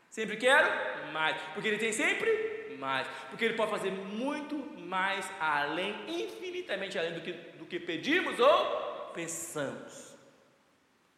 sempre 0.09 0.37
quero 0.37 1.11
mais, 1.11 1.35
porque 1.53 1.67
Ele 1.67 1.77
tem 1.77 1.91
sempre 1.91 2.52
mais, 2.83 3.07
porque 3.29 3.45
Ele 3.45 3.53
pode 3.53 3.71
fazer 3.71 3.91
muito 3.91 4.57
mais 4.77 5.25
além, 5.39 5.95
infinitamente 6.07 6.99
além 6.99 7.13
do 7.13 7.21
que, 7.21 7.31
do 7.31 7.65
que 7.65 7.79
pedimos 7.79 8.37
ou 8.39 9.11
pensamos. 9.13 10.13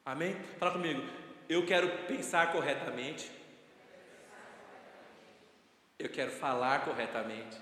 Amém? 0.05 0.35
Fala 0.59 0.73
comigo. 0.73 1.01
Eu 1.49 1.65
quero 1.65 1.89
pensar 2.05 2.51
corretamente. 2.51 3.31
Eu 5.97 6.09
quero 6.09 6.29
falar 6.29 6.85
corretamente. 6.85 7.57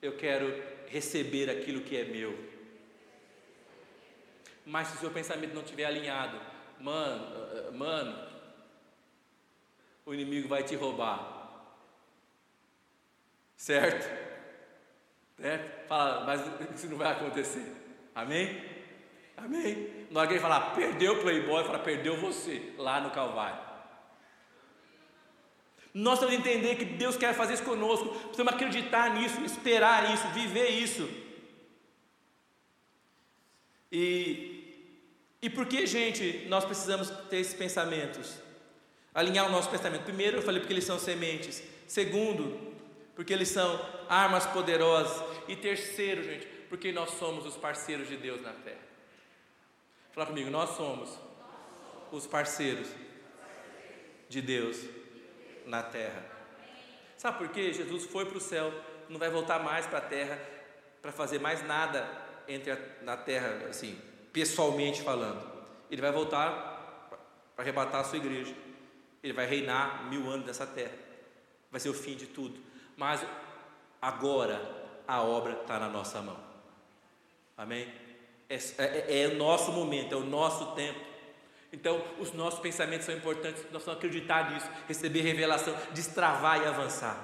Eu 0.00 0.16
quero 0.16 0.62
receber 0.86 1.50
aquilo 1.50 1.80
que 1.80 1.96
é 1.96 2.04
meu. 2.04 2.32
Mas 4.64 4.86
se 4.88 4.96
o 4.96 5.00
seu 5.00 5.10
pensamento 5.10 5.52
não 5.52 5.62
estiver 5.62 5.86
alinhado, 5.86 6.40
mano, 6.78 7.72
mano, 7.72 8.28
o 10.06 10.14
inimigo 10.14 10.48
vai 10.48 10.62
te 10.62 10.76
roubar. 10.76 11.41
Certo? 13.62 14.10
Certo? 15.40 15.86
Fala, 15.86 16.24
mas 16.24 16.40
isso 16.74 16.88
não 16.88 16.98
vai 16.98 17.12
acontecer. 17.12 17.64
Amém? 18.12 18.60
Amém? 19.36 19.88
Que 20.10 20.18
ele 20.18 20.40
falar, 20.40 20.74
perdeu 20.74 21.12
o 21.12 21.20
playboy, 21.20 21.62
fala, 21.62 21.78
perdeu 21.78 22.16
você, 22.16 22.72
lá 22.76 23.00
no 23.00 23.12
Calvário. 23.12 23.60
Nós 25.94 26.18
temos 26.18 26.34
que 26.34 26.40
entender 26.40 26.74
que 26.74 26.84
Deus 26.84 27.16
quer 27.16 27.34
fazer 27.34 27.54
isso 27.54 27.62
conosco, 27.62 28.08
precisamos 28.08 28.52
acreditar 28.52 29.14
nisso, 29.14 29.40
esperar 29.44 30.12
isso, 30.12 30.26
viver 30.30 30.70
isso. 30.70 31.08
E, 33.92 34.90
e 35.40 35.48
por 35.48 35.66
que, 35.66 35.86
gente, 35.86 36.46
nós 36.48 36.64
precisamos 36.64 37.10
ter 37.30 37.36
esses 37.36 37.54
pensamentos? 37.54 38.38
Alinhar 39.14 39.46
o 39.46 39.52
nosso 39.52 39.70
pensamento. 39.70 40.02
Primeiro, 40.02 40.38
eu 40.38 40.42
falei 40.42 40.58
porque 40.58 40.72
eles 40.72 40.84
são 40.84 40.98
sementes. 40.98 41.62
Segundo, 41.86 42.72
porque 43.14 43.32
eles 43.32 43.48
são 43.48 43.80
armas 44.08 44.46
poderosas. 44.46 45.22
E 45.48 45.56
terceiro, 45.56 46.22
gente, 46.22 46.46
porque 46.68 46.92
nós 46.92 47.10
somos 47.10 47.46
os 47.46 47.56
parceiros 47.56 48.08
de 48.08 48.16
Deus 48.16 48.40
na 48.42 48.52
terra. 48.52 48.80
Fala 50.12 50.26
comigo, 50.26 50.50
nós 50.50 50.70
somos 50.70 51.18
os 52.10 52.26
parceiros 52.26 52.88
de 54.28 54.40
Deus 54.40 54.78
na 55.66 55.82
terra. 55.82 56.24
Sabe 57.16 57.38
por 57.38 57.48
quê? 57.48 57.72
Jesus 57.72 58.04
foi 58.04 58.26
para 58.26 58.36
o 58.36 58.40
céu, 58.40 58.72
não 59.08 59.18
vai 59.18 59.30
voltar 59.30 59.62
mais 59.62 59.86
para 59.86 59.98
a 59.98 60.02
terra 60.02 60.38
para 61.00 61.12
fazer 61.12 61.40
mais 61.40 61.66
nada 61.66 62.08
entre 62.46 62.70
a, 62.70 62.78
na 63.02 63.16
terra, 63.16 63.66
assim, 63.68 64.00
pessoalmente 64.32 65.02
falando. 65.02 65.50
Ele 65.90 66.00
vai 66.00 66.12
voltar 66.12 67.08
para 67.56 67.62
arrebatar 67.64 68.00
a 68.00 68.04
sua 68.04 68.18
igreja. 68.18 68.54
Ele 69.22 69.32
vai 69.32 69.46
reinar 69.46 70.08
mil 70.08 70.30
anos 70.30 70.46
nessa 70.46 70.66
terra. 70.66 70.94
Vai 71.70 71.80
ser 71.80 71.88
o 71.88 71.94
fim 71.94 72.14
de 72.14 72.26
tudo 72.26 72.71
mas 73.02 73.26
agora 74.00 74.62
a 75.08 75.22
obra 75.22 75.54
está 75.60 75.76
na 75.76 75.88
nossa 75.88 76.22
mão. 76.22 76.38
Amém? 77.56 77.92
É, 78.48 78.54
é, 78.78 79.22
é, 79.22 79.26
o 79.26 79.34
nosso 79.34 79.72
momento, 79.72 80.14
é 80.14 80.16
o 80.16 80.24
nosso 80.24 80.66
tempo. 80.76 81.00
Então, 81.72 82.00
os 82.20 82.32
nossos 82.32 82.60
pensamentos 82.60 83.04
são 83.04 83.16
importantes, 83.16 83.64
nós 83.72 83.82
vamos 83.82 83.98
acreditar 83.98 84.52
nisso, 84.52 84.70
receber 84.86 85.22
revelação, 85.22 85.76
destravar 85.92 86.62
e 86.62 86.64
avançar. 86.64 87.18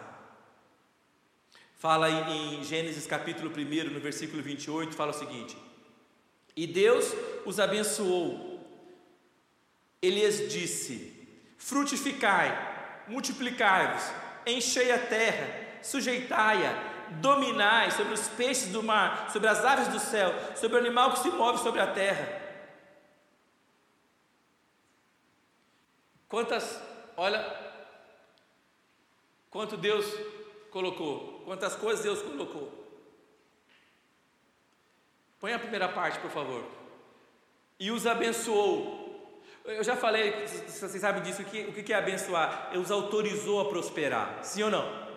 Fala 1.77 2.11
em, 2.11 2.57
em 2.59 2.65
Gênesis 2.65 3.07
capítulo 3.07 3.49
1, 3.49 3.93
no 3.93 4.01
versículo 4.01 4.43
28, 4.43 4.97
fala 4.97 5.13
o 5.13 5.15
seguinte: 5.15 5.57
E 6.57 6.67
Deus 6.67 7.15
os 7.47 7.61
abençoou, 7.61 8.69
Ele 10.03 10.23
lhes 10.23 10.53
disse: 10.53 11.15
Frutificai, 11.57 13.05
multiplicai-vos, 13.07 14.03
enchei 14.45 14.91
a 14.91 14.99
terra, 14.99 15.68
sujeitai-a, 15.83 16.99
dominai 17.21 17.91
sobre 17.91 18.15
os 18.15 18.29
peixes 18.29 18.69
do 18.69 18.83
mar, 18.83 19.31
sobre 19.31 19.49
as 19.49 19.65
aves 19.65 19.89
do 19.89 19.99
céu, 19.99 20.33
sobre 20.57 20.77
o 20.77 20.81
animal 20.81 21.13
que 21.13 21.21
se 21.21 21.31
move 21.31 21.59
sobre 21.59 21.81
a 21.81 21.87
terra. 21.87 22.47
Quantas, 26.29 26.81
olha, 27.17 27.43
quanto 29.51 29.77
Deus 29.77 30.05
colocou, 30.71 31.43
quantas 31.45 31.75
coisas 31.75 32.05
Deus 32.05 32.21
colocou. 32.21 32.79
Põe 35.41 35.55
a 35.55 35.59
primeira 35.59 35.89
parte, 35.89 36.19
por 36.19 36.31
favor. 36.31 36.65
E 37.79 37.91
os 37.91 38.07
abençoou. 38.07 39.43
Eu 39.65 39.85
já 39.85 39.97
falei, 39.97 40.47
vocês 40.47 41.01
sabem 41.01 41.23
disso, 41.23 41.43
o 41.43 41.45
que, 41.45 41.61
o 41.61 41.73
que 41.73 41.93
é 41.93 41.97
abençoar? 41.97 42.69
Ele 42.71 42.81
os 42.81 42.91
autorizou 42.91 43.61
a 43.61 43.69
prosperar, 43.69 44.43
sim 44.43 44.63
ou 44.63 44.71
não? 44.71 45.08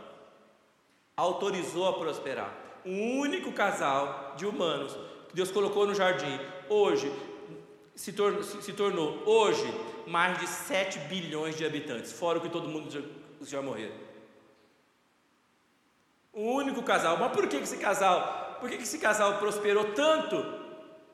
Autorizou 1.22 1.88
a 1.88 1.94
prosperar. 1.94 2.52
Um 2.84 3.20
único 3.20 3.52
casal 3.52 4.34
de 4.36 4.48
humanos 4.48 4.98
que 5.30 5.36
Deus 5.36 5.52
colocou 5.52 5.86
no 5.86 5.94
jardim, 5.94 6.40
hoje 6.68 7.12
se, 7.94 8.12
tor 8.12 8.44
se, 8.44 8.74
tornou, 8.74 9.22
hoje, 9.24 9.72
mais 10.08 10.40
de 10.40 10.48
7 10.48 10.98
bilhões 11.02 11.56
de 11.56 11.64
habitantes, 11.64 12.12
fora 12.12 12.40
o 12.40 12.42
que 12.42 12.50
todo 12.50 12.68
mundo 12.68 12.90
já, 12.90 13.02
já 13.46 13.62
morreu. 13.62 13.92
Um 16.34 16.54
único 16.54 16.82
casal, 16.82 17.18
mas 17.20 17.32
por 17.32 17.48
que 17.48 17.58
esse 17.58 17.78
casal, 17.78 18.58
por 18.60 18.68
que 18.68 18.78
esse 18.78 18.98
casal 18.98 19.38
prosperou 19.38 19.94
tanto 19.94 20.44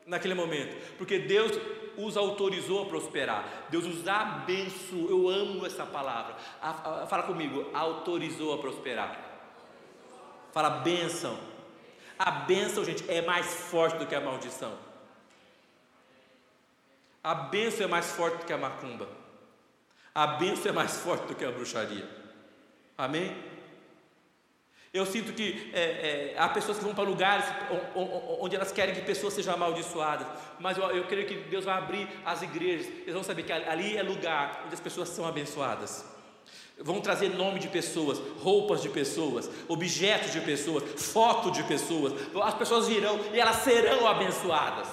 naquele 0.06 0.32
momento? 0.32 0.74
Porque 0.96 1.18
Deus 1.18 1.52
os 1.98 2.16
autorizou 2.16 2.84
a 2.84 2.86
prosperar. 2.86 3.66
Deus 3.68 3.84
os 3.84 4.08
abençoou. 4.08 5.10
Eu 5.10 5.28
amo 5.28 5.66
essa 5.66 5.84
palavra. 5.84 6.34
Fala 7.08 7.24
comigo, 7.24 7.66
autorizou 7.74 8.54
a 8.54 8.58
prosperar. 8.58 9.27
Fala 10.58 10.70
bênção. 10.70 11.38
A 12.18 12.32
bênção, 12.32 12.84
gente, 12.84 13.08
é 13.08 13.22
mais 13.22 13.46
forte 13.46 13.96
do 13.96 14.06
que 14.06 14.12
a 14.12 14.20
maldição. 14.20 14.76
A 17.22 17.32
bênção 17.32 17.84
é 17.84 17.86
mais 17.86 18.10
forte 18.10 18.38
do 18.38 18.44
que 18.44 18.52
a 18.52 18.58
macumba. 18.58 19.08
A 20.12 20.26
bênção 20.26 20.72
é 20.72 20.74
mais 20.74 20.96
forte 20.98 21.28
do 21.28 21.36
que 21.36 21.44
a 21.44 21.52
bruxaria. 21.52 22.10
Amém? 22.96 23.40
Eu 24.92 25.06
sinto 25.06 25.32
que 25.32 25.70
é, 25.72 26.32
é, 26.32 26.34
há 26.36 26.48
pessoas 26.48 26.78
que 26.78 26.84
vão 26.84 26.92
para 26.92 27.08
lugares 27.08 27.44
onde 28.40 28.56
elas 28.56 28.72
querem 28.72 28.96
que 28.96 29.02
pessoas 29.02 29.34
sejam 29.34 29.54
amaldiçoadas, 29.54 30.26
mas 30.58 30.76
eu, 30.76 30.82
eu, 30.90 31.06
creio 31.06 31.28
que 31.28 31.36
Deus 31.36 31.66
vai 31.66 31.78
abrir 31.78 32.08
as 32.26 32.42
igrejas, 32.42 32.88
eles 32.88 33.14
vão 33.14 33.22
saber 33.22 33.44
que 33.44 33.52
ali 33.52 33.96
é 33.96 34.02
lugar 34.02 34.64
onde 34.64 34.74
as 34.74 34.80
pessoas 34.80 35.08
são 35.10 35.24
abençoadas. 35.24 36.17
Vão 36.80 37.00
trazer 37.00 37.30
nome 37.30 37.58
de 37.58 37.68
pessoas, 37.68 38.18
roupas 38.40 38.80
de 38.80 38.88
pessoas, 38.88 39.50
objetos 39.66 40.32
de 40.32 40.40
pessoas, 40.40 40.84
foto 41.12 41.50
de 41.50 41.64
pessoas. 41.64 42.12
As 42.42 42.54
pessoas 42.54 42.86
virão 42.86 43.18
e 43.32 43.40
elas 43.40 43.56
serão 43.56 44.06
abençoadas. 44.06 44.88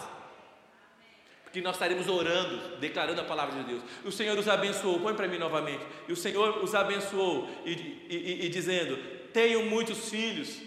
Porque 1.44 1.62
nós 1.62 1.76
estaremos 1.76 2.08
orando, 2.08 2.78
declarando 2.78 3.22
a 3.22 3.24
palavra 3.24 3.64
de 3.64 3.70
Deus. 3.70 3.84
O 4.04 4.12
Senhor 4.12 4.38
os 4.38 4.48
abençoou, 4.48 5.00
põe 5.00 5.14
para 5.14 5.28
mim 5.28 5.38
novamente. 5.38 5.86
E 6.08 6.12
o 6.12 6.16
Senhor 6.16 6.58
os 6.64 6.74
abençoou, 6.74 7.48
e, 7.64 7.72
e, 7.72 8.08
e, 8.10 8.46
e 8.46 8.50
dizendo: 8.50 8.98
tenham 9.32 9.66
muitos 9.66 10.10
filhos, 10.10 10.58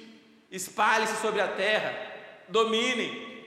espalhem-se 0.51 1.21
sobre 1.21 1.41
a 1.41 1.49
terra, 1.49 1.95
dominem, 2.49 3.45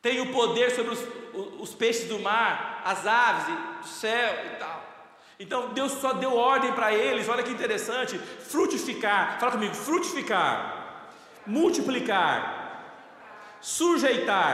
tenham 0.00 0.28
poder 0.28 0.70
sobre 0.70 0.92
os, 0.92 1.00
os 1.58 1.74
peixes 1.74 2.08
do 2.08 2.18
mar, 2.18 2.82
as 2.84 3.06
aves 3.06 3.46
do 3.80 3.88
céu 3.88 4.46
e 4.46 4.58
tal. 4.58 4.79
Então 5.40 5.72
Deus 5.72 5.92
só 5.92 6.12
deu 6.12 6.36
ordem 6.36 6.70
para 6.74 6.92
eles, 6.92 7.26
olha 7.26 7.42
que 7.42 7.50
interessante, 7.50 8.18
frutificar, 8.18 9.40
fala 9.40 9.52
comigo, 9.52 9.74
frutificar, 9.74 11.08
multiplicar, 11.46 12.98
sujeitar, 13.58 14.52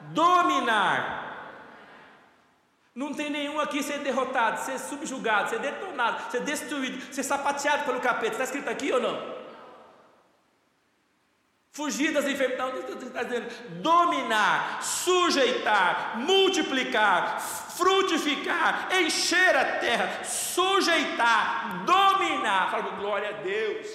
dominar, 0.00 1.28
não 2.94 3.12
tem 3.12 3.28
nenhum 3.30 3.60
aqui 3.60 3.82
ser 3.82 3.98
derrotado, 3.98 4.58
ser 4.64 4.78
subjugado, 4.78 5.50
ser 5.50 5.60
detonado, 5.60 6.32
ser 6.32 6.40
destruído, 6.40 7.14
ser 7.14 7.22
sapateado 7.22 7.84
pelo 7.84 8.00
capeta. 8.00 8.32
Está 8.32 8.44
escrito 8.44 8.68
aqui 8.68 8.90
ou 8.90 9.00
não? 9.00 9.37
Fugir 11.78 12.12
das 12.12 12.26
enfermidades, 12.26 12.82
está 13.04 13.22
dizendo 13.22 13.46
dominar, 13.80 14.82
sujeitar, 14.82 16.18
multiplicar, 16.18 17.40
frutificar, 17.40 18.88
encher 19.00 19.54
a 19.54 19.78
terra, 19.78 20.24
sujeitar, 20.24 21.84
dominar. 21.84 22.68
Fala 22.72 22.96
glória 22.96 23.28
a 23.28 23.32
Deus. 23.42 23.86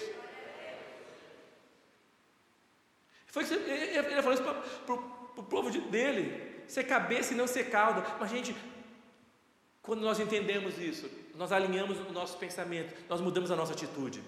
Foi 3.27 3.43
ele 3.43 4.21
falou 4.21 4.33
isso 4.33 4.43
para 4.43 4.95
o 4.95 5.43
povo 5.43 5.69
dele, 5.69 6.63
ser 6.69 6.85
cabeça 6.85 7.33
e 7.33 7.35
não 7.35 7.47
ser 7.47 7.69
cauda. 7.69 8.01
Mas, 8.17 8.31
gente, 8.31 8.55
quando 9.81 9.99
nós 9.99 10.21
entendemos 10.21 10.79
isso, 10.79 11.11
nós 11.35 11.51
alinhamos 11.51 11.99
o 11.99 12.13
nosso 12.13 12.37
pensamento, 12.37 12.95
nós 13.09 13.19
mudamos 13.19 13.51
a 13.51 13.57
nossa 13.57 13.73
atitude. 13.73 14.23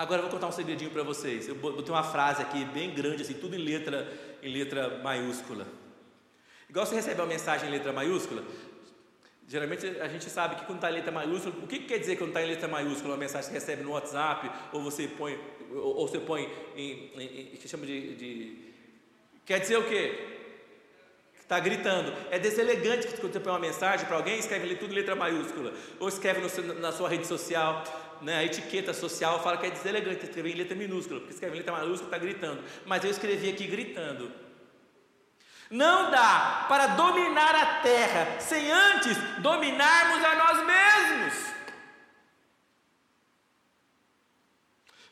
Agora 0.00 0.20
eu 0.20 0.22
vou 0.22 0.30
contar 0.30 0.46
um 0.46 0.52
segredinho 0.52 0.90
para 0.90 1.02
vocês. 1.02 1.46
Eu 1.46 1.54
botei 1.56 1.92
uma 1.94 2.02
frase 2.02 2.40
aqui 2.40 2.64
bem 2.64 2.94
grande, 2.94 3.20
assim, 3.20 3.34
tudo 3.34 3.54
em 3.54 3.58
letra, 3.58 4.10
em 4.42 4.50
letra 4.50 4.96
maiúscula. 5.04 5.66
Igual 6.70 6.86
você 6.86 6.94
recebe 6.94 7.20
uma 7.20 7.26
mensagem 7.26 7.68
em 7.68 7.70
letra 7.70 7.92
maiúscula, 7.92 8.42
geralmente 9.46 9.86
a 9.86 10.08
gente 10.08 10.30
sabe 10.30 10.54
que 10.54 10.64
quando 10.64 10.78
está 10.78 10.90
em 10.90 10.94
letra 10.94 11.12
maiúscula, 11.12 11.54
o 11.62 11.66
que, 11.66 11.80
que 11.80 11.84
quer 11.84 11.98
dizer 11.98 12.16
quando 12.16 12.30
está 12.30 12.40
em 12.40 12.46
letra 12.46 12.66
maiúscula? 12.66 13.12
Uma 13.12 13.18
mensagem 13.18 13.50
que 13.50 13.52
você 13.52 13.60
recebe 13.60 13.82
no 13.82 13.90
WhatsApp, 13.90 14.50
ou 14.72 14.82
você 14.82 15.06
põe, 15.06 15.38
ou, 15.70 15.96
ou 15.96 16.08
você 16.08 16.18
põe 16.18 16.50
em, 16.74 17.12
em, 17.14 17.52
em 17.52 17.56
que 17.56 17.68
chama 17.68 17.84
de, 17.84 18.14
de, 18.14 18.56
Quer 19.44 19.60
dizer 19.60 19.76
o 19.76 19.86
quê? 19.86 20.18
Está 21.38 21.60
gritando. 21.60 22.10
É 22.30 22.38
deselegante 22.38 23.06
quando 23.18 23.34
você 23.34 23.40
põe 23.40 23.52
uma 23.52 23.58
mensagem 23.58 24.06
para 24.06 24.16
alguém, 24.16 24.38
escreve 24.38 24.76
tudo 24.76 24.92
em 24.92 24.96
letra 24.96 25.14
maiúscula. 25.14 25.74
Ou 25.98 26.08
escreve 26.08 26.48
seu, 26.48 26.64
na 26.76 26.90
sua 26.90 27.10
rede 27.10 27.26
social, 27.26 27.84
né, 28.22 28.38
a 28.38 28.44
etiqueta 28.44 28.92
social 28.92 29.42
fala 29.42 29.56
que 29.56 29.66
é 29.66 29.70
deselegante 29.70 30.24
escrever 30.24 30.52
em 30.52 30.56
letra 30.56 30.76
minúscula, 30.76 31.20
porque 31.20 31.34
escreve 31.34 31.56
em 31.56 31.58
letra 31.58 31.72
maiúscula 31.72 32.04
está 32.04 32.18
gritando. 32.18 32.62
Mas 32.86 33.04
eu 33.04 33.10
escrevi 33.10 33.50
aqui 33.50 33.66
gritando. 33.66 34.30
Não 35.70 36.10
dá 36.10 36.66
para 36.68 36.88
dominar 36.88 37.54
a 37.54 37.80
terra 37.80 38.40
sem 38.40 38.70
antes 38.70 39.16
dominarmos 39.38 40.24
a 40.24 40.34
nós 40.34 40.66
mesmos. 40.66 41.50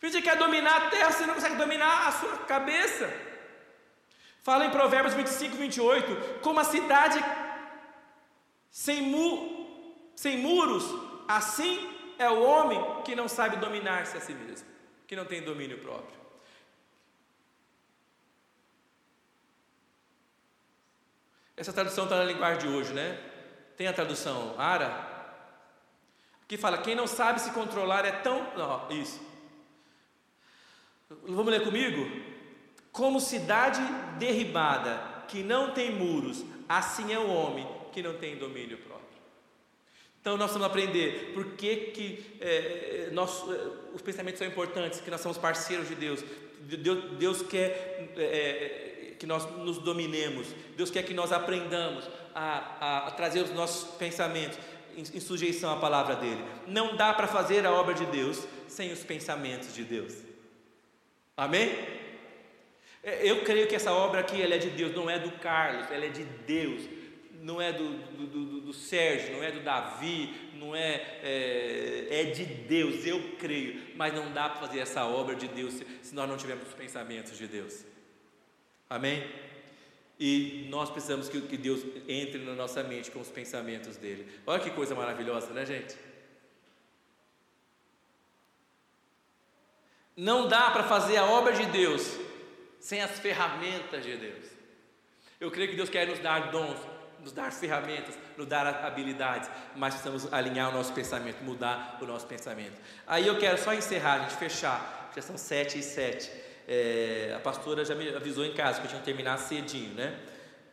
Você 0.00 0.22
quer 0.22 0.36
dominar 0.36 0.76
a 0.76 0.90
terra, 0.90 1.10
você 1.10 1.26
não 1.26 1.34
consegue 1.34 1.56
dominar 1.56 2.08
a 2.08 2.12
sua 2.12 2.38
cabeça. 2.38 3.12
Fala 4.42 4.64
em 4.64 4.70
Provérbios 4.70 5.14
25, 5.14 5.56
28, 5.56 6.40
como 6.40 6.60
a 6.60 6.64
cidade 6.64 7.22
sem, 8.70 9.02
mu, 9.02 10.12
sem 10.14 10.38
muros, 10.38 10.84
assim 11.26 11.97
é 12.18 12.28
o 12.28 12.42
homem 12.42 13.02
que 13.04 13.14
não 13.14 13.28
sabe 13.28 13.56
dominar-se 13.56 14.16
a 14.16 14.20
si 14.20 14.34
mesmo, 14.34 14.66
que 15.06 15.14
não 15.14 15.24
tem 15.24 15.42
domínio 15.42 15.78
próprio. 15.78 16.18
Essa 21.56 21.72
tradução 21.72 22.04
está 22.04 22.16
na 22.16 22.24
linguagem 22.24 22.60
de 22.60 22.68
hoje, 22.68 22.92
né? 22.92 23.18
Tem 23.76 23.86
a 23.86 23.92
tradução 23.92 24.54
Ara, 24.58 25.06
que 26.46 26.56
fala: 26.56 26.78
quem 26.78 26.94
não 26.94 27.06
sabe 27.06 27.40
se 27.40 27.50
controlar 27.50 28.04
é 28.04 28.12
tão. 28.12 28.52
Não, 28.56 28.90
isso. 28.90 29.20
Vamos 31.08 31.46
ler 31.46 31.64
comigo? 31.64 32.04
Como 32.92 33.20
cidade 33.20 33.80
derribada, 34.18 35.24
que 35.28 35.42
não 35.42 35.72
tem 35.72 35.92
muros, 35.92 36.44
assim 36.68 37.12
é 37.12 37.18
o 37.18 37.28
homem 37.28 37.66
que 37.92 38.02
não 38.02 38.18
tem 38.18 38.36
domínio 38.36 38.78
próprio. 38.78 38.97
Então 40.20 40.36
nós 40.36 40.50
vamos 40.50 40.66
aprender 40.66 41.32
por 41.34 41.52
que, 41.52 41.76
que 41.76 42.36
é, 42.40 43.08
nós, 43.12 43.44
é, 43.48 43.94
os 43.94 44.02
pensamentos 44.02 44.38
são 44.38 44.46
importantes, 44.46 45.00
que 45.00 45.10
nós 45.10 45.20
somos 45.20 45.38
parceiros 45.38 45.88
de 45.88 45.94
Deus. 45.94 46.24
Deus, 46.60 47.18
Deus 47.18 47.42
quer 47.42 48.12
é, 48.16 49.14
que 49.18 49.26
nós 49.26 49.44
nos 49.58 49.78
dominemos, 49.78 50.48
Deus 50.76 50.90
quer 50.90 51.02
que 51.02 51.14
nós 51.14 51.32
aprendamos 51.32 52.08
a, 52.34 52.76
a, 52.80 53.06
a 53.08 53.10
trazer 53.10 53.42
os 53.42 53.50
nossos 53.50 53.96
pensamentos 53.96 54.58
em, 54.96 55.00
em 55.00 55.20
sujeição 55.20 55.72
à 55.72 55.76
palavra 55.76 56.16
dele. 56.16 56.44
Não 56.66 56.96
dá 56.96 57.12
para 57.12 57.26
fazer 57.26 57.64
a 57.64 57.72
obra 57.72 57.94
de 57.94 58.06
Deus 58.06 58.46
sem 58.68 58.92
os 58.92 59.02
pensamentos 59.04 59.74
de 59.74 59.84
Deus. 59.84 60.14
Amém? 61.36 61.70
É, 63.02 63.28
eu 63.28 63.42
creio 63.42 63.66
que 63.66 63.76
essa 63.76 63.92
obra 63.92 64.20
aqui 64.20 64.42
ela 64.42 64.54
é 64.54 64.58
de 64.58 64.70
Deus, 64.70 64.94
não 64.94 65.08
é 65.08 65.18
do 65.18 65.30
Carlos, 65.38 65.90
ela 65.90 66.04
é 66.04 66.08
de 66.08 66.24
Deus, 66.24 66.82
não 67.40 67.60
é 67.60 67.72
do, 67.72 67.88
do, 67.88 68.26
do, 68.26 68.60
do 68.60 68.72
Sérgio, 68.72 69.32
não 69.32 69.42
é 69.42 69.50
do 69.50 69.60
Davi, 69.60 70.34
não 70.54 70.74
é, 70.74 71.20
é, 71.22 72.08
é 72.10 72.24
de 72.24 72.44
Deus, 72.44 73.06
eu 73.06 73.36
creio, 73.38 73.80
mas 73.94 74.12
não 74.12 74.32
dá 74.32 74.48
para 74.48 74.66
fazer 74.66 74.80
essa 74.80 75.04
obra 75.04 75.34
de 75.34 75.48
Deus 75.48 75.74
se, 75.74 75.86
se 76.02 76.14
nós 76.14 76.28
não 76.28 76.36
tivermos 76.36 76.68
os 76.68 76.74
pensamentos 76.74 77.36
de 77.36 77.46
Deus. 77.46 77.84
Amém? 78.90 79.28
E 80.18 80.66
nós 80.68 80.90
precisamos 80.90 81.28
que, 81.28 81.40
que 81.42 81.56
Deus 81.56 81.84
entre 82.08 82.38
na 82.38 82.54
nossa 82.54 82.82
mente 82.82 83.10
com 83.10 83.20
os 83.20 83.30
pensamentos 83.30 83.96
dele. 83.96 84.28
Olha 84.46 84.62
que 84.62 84.70
coisa 84.70 84.94
maravilhosa, 84.94 85.52
né, 85.52 85.64
gente? 85.64 85.96
Não 90.16 90.48
dá 90.48 90.72
para 90.72 90.82
fazer 90.82 91.16
a 91.16 91.26
obra 91.26 91.52
de 91.52 91.64
Deus 91.66 92.18
sem 92.80 93.00
as 93.00 93.20
ferramentas 93.20 94.04
de 94.04 94.16
Deus. 94.16 94.44
Eu 95.40 95.52
creio 95.52 95.70
que 95.70 95.76
Deus 95.76 95.88
quer 95.88 96.08
nos 96.08 96.18
dar 96.18 96.50
dons, 96.50 96.76
nos 97.22 97.32
dar 97.32 97.52
ferramentas, 97.52 98.14
nos 98.36 98.46
dar 98.46 98.66
habilidades, 98.84 99.50
mas 99.74 99.94
precisamos 99.94 100.32
alinhar 100.32 100.70
o 100.70 100.72
nosso 100.72 100.92
pensamento, 100.92 101.42
mudar 101.42 101.98
o 102.00 102.06
nosso 102.06 102.26
pensamento. 102.26 102.80
Aí 103.06 103.26
eu 103.26 103.38
quero 103.38 103.58
só 103.58 103.74
encerrar, 103.74 104.14
a 104.14 104.18
gente 104.20 104.36
fechar, 104.36 105.10
já 105.14 105.22
são 105.22 105.36
sete 105.36 105.78
e 105.78 105.82
sete. 105.82 106.30
É, 106.66 107.32
a 107.36 107.40
pastora 107.40 107.84
já 107.84 107.94
me 107.94 108.14
avisou 108.14 108.44
em 108.44 108.52
casa 108.54 108.80
que 108.80 108.86
eu 108.86 108.90
tinha 108.90 109.00
que 109.00 109.06
terminar 109.06 109.38
cedinho, 109.38 109.94
né? 109.94 110.18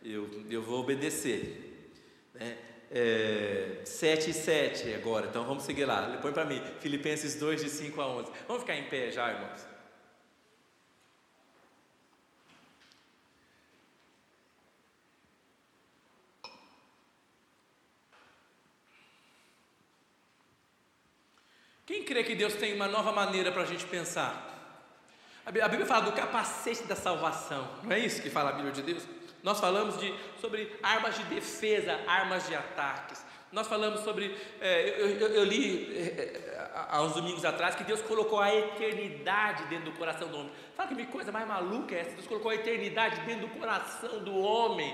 eu, 0.06 0.28
eu 0.48 0.62
vou 0.62 0.80
obedecer. 0.80 1.90
Né? 2.34 2.56
É, 2.90 3.80
7 3.84 4.30
e 4.30 4.32
7 4.32 4.94
agora, 4.94 5.26
então 5.26 5.44
vamos 5.44 5.64
seguir 5.64 5.84
lá. 5.84 6.18
Põe 6.22 6.32
para 6.32 6.44
mim, 6.44 6.62
Filipenses 6.78 7.34
2, 7.34 7.64
de 7.64 7.68
5 7.68 8.00
a 8.00 8.06
11. 8.06 8.32
Vamos 8.46 8.62
ficar 8.62 8.76
em 8.76 8.84
pé 8.84 9.10
já, 9.10 9.28
irmãos. 9.30 9.75
Quem 21.86 22.02
crê 22.02 22.24
que 22.24 22.34
Deus 22.34 22.54
tem 22.54 22.74
uma 22.74 22.88
nova 22.88 23.12
maneira 23.12 23.52
para 23.52 23.62
a 23.62 23.66
gente 23.66 23.86
pensar? 23.86 24.52
A 25.46 25.52
Bíblia 25.52 25.86
fala 25.86 26.06
do 26.06 26.12
capacete 26.12 26.82
da 26.82 26.96
salvação, 26.96 27.70
não 27.84 27.92
é 27.92 28.00
isso 28.00 28.20
que 28.20 28.28
fala 28.28 28.50
a 28.50 28.52
Bíblia 28.54 28.72
de 28.72 28.82
Deus? 28.82 29.06
Nós 29.40 29.60
falamos 29.60 29.96
de, 30.00 30.12
sobre 30.40 30.76
armas 30.82 31.14
de 31.14 31.22
defesa, 31.26 32.00
armas 32.08 32.48
de 32.48 32.56
ataques. 32.56 33.24
Nós 33.52 33.68
falamos 33.68 34.00
sobre. 34.00 34.36
É, 34.60 35.00
eu, 35.00 35.08
eu, 35.10 35.28
eu, 35.28 35.44
li 35.44 35.96
é, 35.96 36.74
há 36.90 37.00
uns 37.02 37.12
domingos 37.12 37.44
atrás 37.44 37.76
que 37.76 37.84
Deus 37.84 38.02
colocou 38.02 38.40
a 38.40 38.52
eternidade 38.52 39.64
dentro 39.66 39.84
do 39.84 39.92
coração 39.92 40.26
do 40.26 40.38
homem. 40.38 40.52
Sabe 40.76 40.96
que 40.96 41.06
coisa 41.06 41.30
mais 41.30 41.46
maluca 41.46 41.94
é 41.94 42.00
essa? 42.00 42.10
Deus 42.10 42.26
colocou 42.26 42.50
a 42.50 42.56
eternidade 42.56 43.20
dentro 43.20 43.46
do 43.46 43.54
coração 43.54 44.24
do 44.24 44.36
homem. 44.36 44.92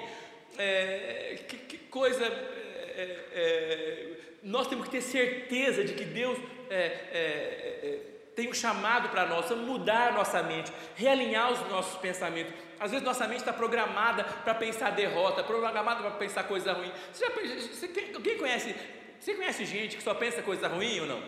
É, 0.58 1.42
que, 1.48 1.56
que, 1.56 1.78
coisa. 1.78 2.22
É, 2.26 3.24
é, 3.32 4.12
nós 4.42 4.66
temos 4.66 4.86
que 4.86 4.90
ter 4.90 5.00
certeza 5.00 5.84
de 5.84 5.94
que 5.94 6.04
Deus 6.04 6.36
é, 6.74 8.12
tem 8.34 8.48
um 8.48 8.54
chamado 8.54 9.08
para 9.10 9.26
nós, 9.26 9.50
mudar 9.50 10.08
a 10.08 10.12
nossa 10.12 10.42
mente, 10.42 10.72
realinhar 10.96 11.52
os 11.52 11.60
nossos 11.68 11.98
pensamentos. 11.98 12.52
Às 12.80 12.90
vezes 12.90 13.04
nossa 13.04 13.28
mente 13.28 13.40
está 13.40 13.52
programada 13.52 14.24
para 14.24 14.54
pensar 14.54 14.90
derrota, 14.90 15.44
programada 15.44 16.00
para 16.00 16.10
pensar 16.12 16.44
coisa 16.44 16.72
ruim. 16.72 16.90
Você 17.12 17.26
já, 17.26 17.30
você, 17.30 17.88
quem 17.88 18.38
conhece? 18.38 18.74
Você 19.20 19.34
conhece 19.34 19.64
gente 19.64 19.96
que 19.96 20.02
só 20.02 20.14
pensa 20.14 20.42
coisa 20.42 20.66
ruim 20.66 21.00
ou 21.00 21.06
não? 21.06 21.22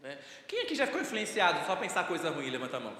Né? 0.00 0.18
Quem 0.46 0.62
aqui 0.62 0.74
já 0.74 0.86
ficou 0.86 1.00
influenciado 1.00 1.64
só 1.66 1.72
a 1.72 1.76
pensar 1.76 2.06
coisa 2.06 2.30
ruim? 2.30 2.50
Levanta 2.50 2.76
a 2.76 2.80
mão. 2.80 2.96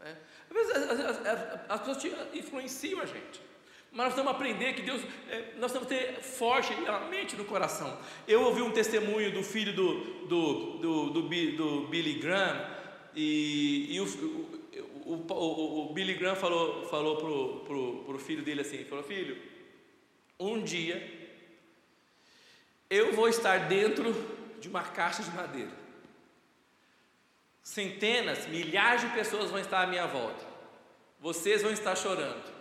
É. 0.00 0.16
Às 0.48 0.56
vezes 0.56 0.76
as, 0.76 1.00
as, 1.00 1.26
as, 1.26 1.60
as 1.68 1.80
pessoas 1.80 2.34
influenciam 2.34 3.00
a 3.00 3.06
gente. 3.06 3.49
Mas 3.92 4.06
nós 4.06 4.14
temos 4.14 4.30
aprender 4.30 4.72
que 4.74 4.82
Deus, 4.82 5.02
é, 5.28 5.54
nós 5.58 5.72
temos 5.72 5.88
que 5.88 5.94
ter 5.94 6.20
forte 6.20 6.72
a 6.86 7.00
mente 7.00 7.34
no 7.34 7.44
coração. 7.44 7.98
Eu 8.26 8.42
ouvi 8.42 8.62
um 8.62 8.70
testemunho 8.70 9.32
do 9.32 9.42
filho 9.42 9.74
do, 9.74 10.26
do, 10.26 10.78
do, 10.78 11.10
do, 11.10 11.22
do 11.56 11.88
Billy 11.88 12.14
Graham, 12.14 12.80
e, 13.14 13.88
e 13.90 14.00
o, 14.00 14.04
o, 15.04 15.14
o, 15.28 15.90
o, 15.90 15.92
Billy 15.92 16.14
Graham 16.14 16.36
falou, 16.36 16.86
falou 16.88 17.16
pro, 17.16 17.60
pro, 17.66 18.04
pro 18.04 18.18
filho 18.18 18.44
dele 18.44 18.60
assim: 18.60 18.84
falou, 18.84 19.02
filho, 19.02 19.36
um 20.38 20.62
dia 20.62 21.18
eu 22.88 23.12
vou 23.12 23.28
estar 23.28 23.68
dentro 23.68 24.14
de 24.60 24.68
uma 24.68 24.82
caixa 24.82 25.22
de 25.22 25.30
madeira. 25.30 25.80
Centenas, 27.62 28.46
milhares 28.46 29.02
de 29.02 29.08
pessoas 29.08 29.50
vão 29.50 29.60
estar 29.60 29.82
à 29.82 29.86
minha 29.86 30.06
volta. 30.06 30.44
Vocês 31.20 31.62
vão 31.62 31.72
estar 31.72 31.94
chorando. 31.96 32.59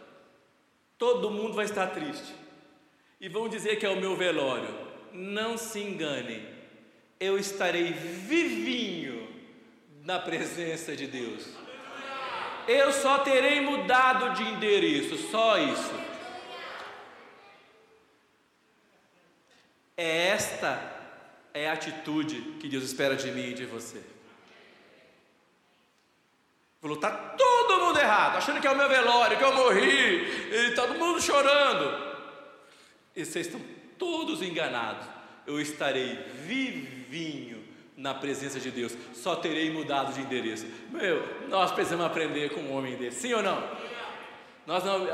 Todo 0.99 1.31
mundo 1.31 1.53
vai 1.53 1.65
estar 1.65 1.87
triste. 1.87 2.35
E 3.19 3.29
vão 3.29 3.49
dizer 3.49 3.77
que 3.77 3.85
é 3.85 3.89
o 3.89 3.99
meu 3.99 4.15
velório. 4.15 4.87
Não 5.13 5.57
se 5.57 5.79
enganem. 5.79 6.45
Eu 7.19 7.39
estarei 7.39 7.93
vivinho 7.93 9.27
na 10.03 10.19
presença 10.19 10.95
de 10.95 11.07
Deus. 11.07 11.47
Eu 12.67 12.91
só 12.91 13.19
terei 13.19 13.61
mudado 13.61 14.35
de 14.35 14.43
endereço, 14.43 15.17
só 15.31 15.57
isso. 15.57 15.93
É 19.97 20.27
esta 20.27 20.99
é 21.53 21.69
a 21.69 21.73
atitude 21.73 22.57
que 22.59 22.69
Deus 22.69 22.83
espera 22.83 23.15
de 23.15 23.31
mim 23.31 23.49
e 23.49 23.53
de 23.53 23.65
você. 23.65 24.01
Falou, 26.81 26.95
está 26.95 27.11
todo 27.11 27.85
mundo 27.85 27.99
errado, 27.99 28.37
achando 28.37 28.61
que 28.61 28.67
é 28.67 28.71
o 28.71 28.77
meu 28.77 28.87
velório, 28.87 29.37
que 29.37 29.43
eu 29.43 29.53
morri, 29.53 30.49
e 30.51 30.71
todo 30.75 30.95
mundo 30.95 31.21
chorando. 31.21 32.09
E 33.13 33.25
vocês 33.25 33.47
estão 33.47 33.61
todos 33.97 34.41
enganados. 34.41 35.05
Eu 35.45 35.59
estarei 35.59 36.15
vivinho 36.45 37.67
na 37.97 38.13
presença 38.13 38.61
de 38.61 38.71
Deus, 38.71 38.95
só 39.13 39.35
terei 39.35 39.69
mudado 39.69 40.13
de 40.13 40.21
endereço. 40.21 40.65
Meu, 40.89 41.47
nós 41.49 41.71
precisamos 41.73 42.05
aprender 42.05 42.49
com 42.51 42.61
um 42.61 42.73
homem 42.73 42.95
desse, 42.95 43.21
sim 43.21 43.33
ou 43.33 43.43
não? 43.43 43.61
Nós 44.69 44.83
não, 44.83 45.07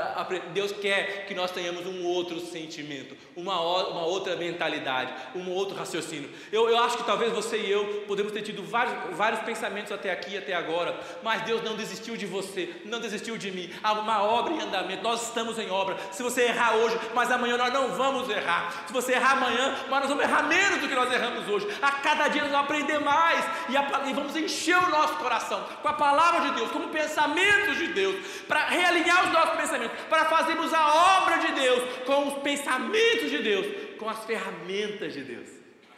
Deus 0.52 0.70
quer 0.70 1.24
que 1.24 1.32
nós 1.34 1.50
tenhamos 1.50 1.86
um 1.86 2.04
outro 2.04 2.38
sentimento, 2.38 3.16
uma, 3.34 3.58
uma 3.58 4.04
outra 4.04 4.36
mentalidade, 4.36 5.10
um 5.34 5.50
outro 5.50 5.74
raciocínio. 5.74 6.28
Eu, 6.52 6.68
eu 6.68 6.78
acho 6.78 6.98
que 6.98 7.04
talvez 7.04 7.32
você 7.32 7.56
e 7.56 7.70
eu 7.70 8.04
podemos 8.06 8.32
ter 8.32 8.42
tido 8.42 8.62
vários, 8.62 9.16
vários 9.16 9.40
pensamentos 9.40 9.90
até 9.90 10.12
aqui 10.12 10.36
até 10.36 10.52
agora, 10.52 11.00
mas 11.22 11.40
Deus 11.44 11.62
não 11.62 11.74
desistiu 11.74 12.18
de 12.18 12.26
você, 12.26 12.70
não 12.84 13.00
desistiu 13.00 13.38
de 13.38 13.50
mim. 13.50 13.72
Há 13.82 13.94
uma 13.94 14.22
obra 14.22 14.52
em 14.52 14.60
andamento, 14.60 15.02
nós 15.02 15.28
estamos 15.28 15.58
em 15.58 15.70
obra. 15.70 15.96
Se 16.12 16.22
você 16.22 16.42
errar 16.42 16.74
hoje, 16.74 17.00
mas 17.14 17.30
amanhã 17.30 17.56
nós 17.56 17.72
não 17.72 17.94
vamos 17.94 18.28
errar. 18.28 18.84
Se 18.86 18.92
você 18.92 19.12
errar 19.12 19.38
amanhã, 19.38 19.74
mas 19.88 20.00
nós 20.00 20.08
vamos 20.10 20.22
errar 20.22 20.42
menos 20.42 20.80
do 20.82 20.88
que 20.88 20.94
nós 20.94 21.10
erramos 21.10 21.48
hoje. 21.48 21.66
A 21.80 21.92
cada 21.92 22.28
dia 22.28 22.42
nós 22.42 22.50
vamos 22.50 22.66
aprender 22.66 22.98
mais 22.98 23.42
e, 23.70 23.76
a, 23.78 24.02
e 24.06 24.12
vamos 24.12 24.36
encher 24.36 24.76
o 24.76 24.90
nosso 24.90 25.14
coração 25.14 25.64
com 25.80 25.88
a 25.88 25.94
palavra 25.94 26.42
de 26.42 26.56
Deus, 26.56 26.70
com 26.70 26.86
pensamentos 26.88 27.78
de 27.78 27.86
Deus, 27.86 28.16
para 28.46 28.66
realinhar 28.66 29.24
os 29.24 29.32
nossos 29.32 29.45
nosso 29.46 29.56
pensamento, 29.56 30.08
para 30.08 30.24
fazermos 30.26 30.72
a 30.74 31.22
obra 31.22 31.38
de 31.38 31.52
Deus 31.52 31.82
com 32.04 32.28
os 32.28 32.42
pensamentos 32.42 33.30
de 33.30 33.38
Deus, 33.38 33.66
com 33.98 34.08
as 34.08 34.24
ferramentas 34.24 35.12
de 35.12 35.22
Deus. 35.22 35.48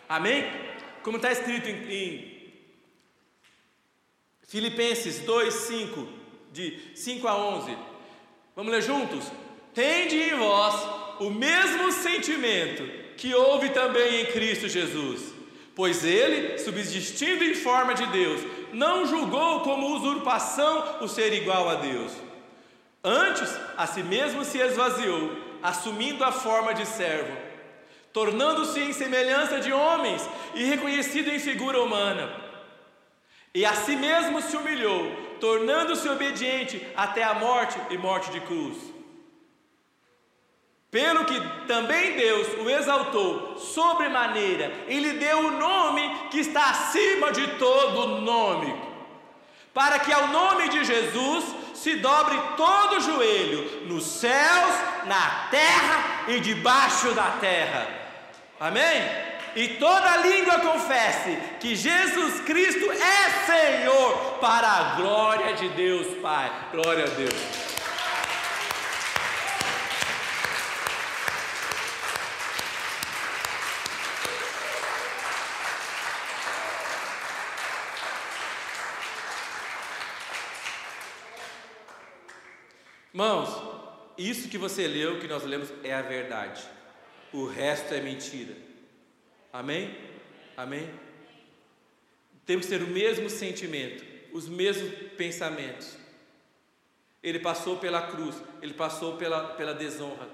Amém? 0.09 0.45
Como 1.03 1.17
está 1.17 1.33
escrito 1.33 1.69
em, 1.69 1.93
em 1.93 2.39
Filipenses 4.47 5.21
2, 5.21 5.53
5, 5.53 6.09
de 6.53 6.79
5 6.95 7.29
a 7.29 7.37
11. 7.37 7.77
Vamos 8.57 8.73
ler 8.73 8.83
juntos? 8.83 9.31
Tende 9.75 10.17
em 10.17 10.35
vós 10.35 10.75
o 11.21 11.31
mesmo 11.31 11.93
sentimento 11.93 12.83
que 13.17 13.35
houve 13.35 13.71
também 13.71 14.23
em 14.23 14.27
Cristo 14.27 14.69
Jesus, 14.69 15.35
pois 15.75 16.05
ele, 16.05 16.59
subsistindo 16.59 17.45
em 17.45 17.55
forma 17.55 17.95
de 17.95 18.07
Deus, 18.07 18.41
não 18.73 19.07
julgou 19.07 19.61
como 19.61 19.95
usurpação 19.97 20.99
o 21.01 21.09
ser 21.09 21.33
igual 21.33 21.69
a 21.69 21.77
Deus 21.77 22.28
Antes, 23.03 23.49
a 23.77 23.87
si 23.87 24.03
mesmo 24.03 24.45
se 24.45 24.59
esvaziou, 24.59 25.31
assumindo 25.63 26.25
a 26.25 26.33
forma 26.33 26.75
de 26.75 26.85
servo, 26.87 27.37
tornando-se 28.13 28.81
em 28.81 28.93
semelhança 28.93 29.61
de 29.61 29.73
homens 29.73 30.29
e 30.55 30.65
reconhecido 30.65 31.29
em 31.29 31.39
figura 31.39 31.81
humana. 31.81 32.29
E 33.55 33.65
a 33.65 33.75
si 33.75 33.97
mesmo 33.97 34.43
se 34.43 34.57
humilhou, 34.57 35.11
tornando-se 35.41 36.09
obediente 36.09 36.85
até 36.97 37.23
a 37.23 37.35
morte 37.35 37.79
e 37.91 37.97
morte 37.97 38.31
de 38.31 38.41
cruz. 38.41 38.77
Pelo 40.91 41.25
que 41.27 41.39
também 41.67 42.17
Deus 42.17 42.49
o 42.65 42.71
exaltou 42.71 43.59
sobremaneira 43.59 44.73
e 44.89 44.99
lhe 44.99 45.13
deu 45.15 45.39
o 45.39 45.51
nome 45.51 46.29
que 46.31 46.41
está 46.41 46.71
acima 46.71 47.31
de 47.31 47.47
todo 47.59 48.23
nome, 48.23 48.75
para 49.75 49.99
que 49.99 50.11
ao 50.11 50.29
nome 50.29 50.69
de 50.71 50.85
Jesus 50.85 51.45
se 51.83 51.97
dobre 51.97 52.37
todo 52.57 52.97
o 52.97 53.01
joelho, 53.01 53.87
nos 53.87 54.05
céus, 54.05 54.75
na 55.07 55.49
terra 55.51 56.25
e 56.29 56.41
debaixo 56.41 57.13
da 57.13 57.31
terra. 57.41 57.87
Amém? 58.59 59.29
E 59.55 59.69
toda 59.81 60.19
língua 60.19 60.59
confesse 60.61 61.39
que 61.61 61.75
Jesus 61.75 62.41
Cristo 62.41 62.91
é 62.93 63.47
Senhor, 63.47 64.39
para 64.41 64.69
a 64.69 64.83
glória 64.97 65.55
de 65.55 65.69
Deus 65.71 66.07
Pai. 66.21 66.51
Glória 66.73 67.05
a 67.05 67.09
Deus. 67.09 67.78
Irmãos, 83.19 83.49
isso 84.17 84.49
que 84.49 84.57
você 84.57 84.87
leu, 84.87 85.19
que 85.19 85.27
nós 85.27 85.43
lemos, 85.43 85.73
é 85.83 85.93
a 85.93 86.03
verdade. 86.03 86.63
O 87.33 87.47
resto 87.47 87.93
é 87.93 88.01
mentira. 88.01 88.55
Amém? 89.53 89.93
Amém? 90.57 90.89
Temos 92.47 92.67
que 92.67 92.79
ter 92.79 92.85
o 92.85 92.87
mesmo 92.87 93.29
sentimento, 93.29 94.05
os 94.33 94.49
mesmos 94.49 94.93
pensamentos. 95.17 95.99
Ele 97.21 97.41
passou 97.41 97.79
pela 97.79 98.07
cruz, 98.07 98.37
ele 98.63 98.75
passou 98.75 99.17
pela, 99.17 99.49
pela 99.55 99.75
desonra, 99.75 100.29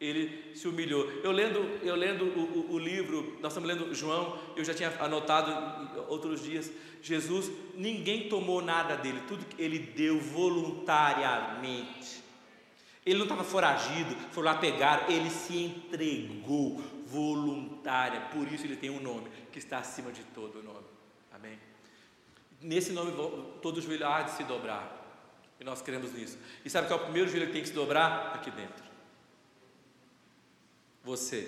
ele 0.00 0.54
se 0.54 0.68
humilhou. 0.68 1.08
Eu 1.22 1.32
lendo, 1.32 1.58
eu 1.82 1.94
lendo 1.94 2.24
o, 2.24 2.40
o, 2.40 2.74
o, 2.74 2.78
livro, 2.78 3.36
nós 3.40 3.52
estamos 3.52 3.68
lendo 3.68 3.94
João, 3.94 4.38
eu 4.54 4.64
já 4.64 4.74
tinha 4.74 4.90
anotado 5.00 6.04
outros 6.08 6.42
dias. 6.42 6.70
Jesus, 7.02 7.50
ninguém 7.74 8.28
tomou 8.28 8.60
nada 8.60 8.96
dele, 8.96 9.22
tudo 9.26 9.44
que 9.44 9.62
ele 9.62 9.78
deu 9.78 10.20
voluntariamente. 10.20 12.24
Ele 13.04 13.18
não 13.18 13.24
estava 13.24 13.44
foragido, 13.44 14.14
foi 14.32 14.42
lá 14.42 14.56
pegar, 14.56 15.10
ele 15.10 15.30
se 15.30 15.56
entregou 15.56 16.80
voluntária. 17.06 18.20
Por 18.32 18.50
isso 18.52 18.66
ele 18.66 18.76
tem 18.76 18.90
um 18.90 19.00
nome 19.00 19.28
que 19.52 19.58
está 19.58 19.78
acima 19.78 20.10
de 20.10 20.22
todo 20.24 20.62
nome. 20.62 20.86
Amém? 21.32 21.58
Nesse 22.60 22.92
nome 22.92 23.12
todo 23.62 23.80
joelho 23.80 24.06
há 24.06 24.22
de 24.22 24.32
se 24.32 24.44
dobrar. 24.44 25.04
E 25.58 25.64
nós 25.64 25.80
queremos 25.80 26.12
nisso. 26.12 26.36
E 26.64 26.68
sabe 26.68 26.88
qual 26.88 26.98
é 26.98 27.02
o 27.02 27.04
primeiro 27.04 27.30
joelho 27.30 27.46
que 27.46 27.52
tem 27.52 27.62
que 27.62 27.68
se 27.68 27.74
dobrar? 27.74 28.32
Aqui 28.34 28.50
dentro. 28.50 28.84
Você. 31.06 31.46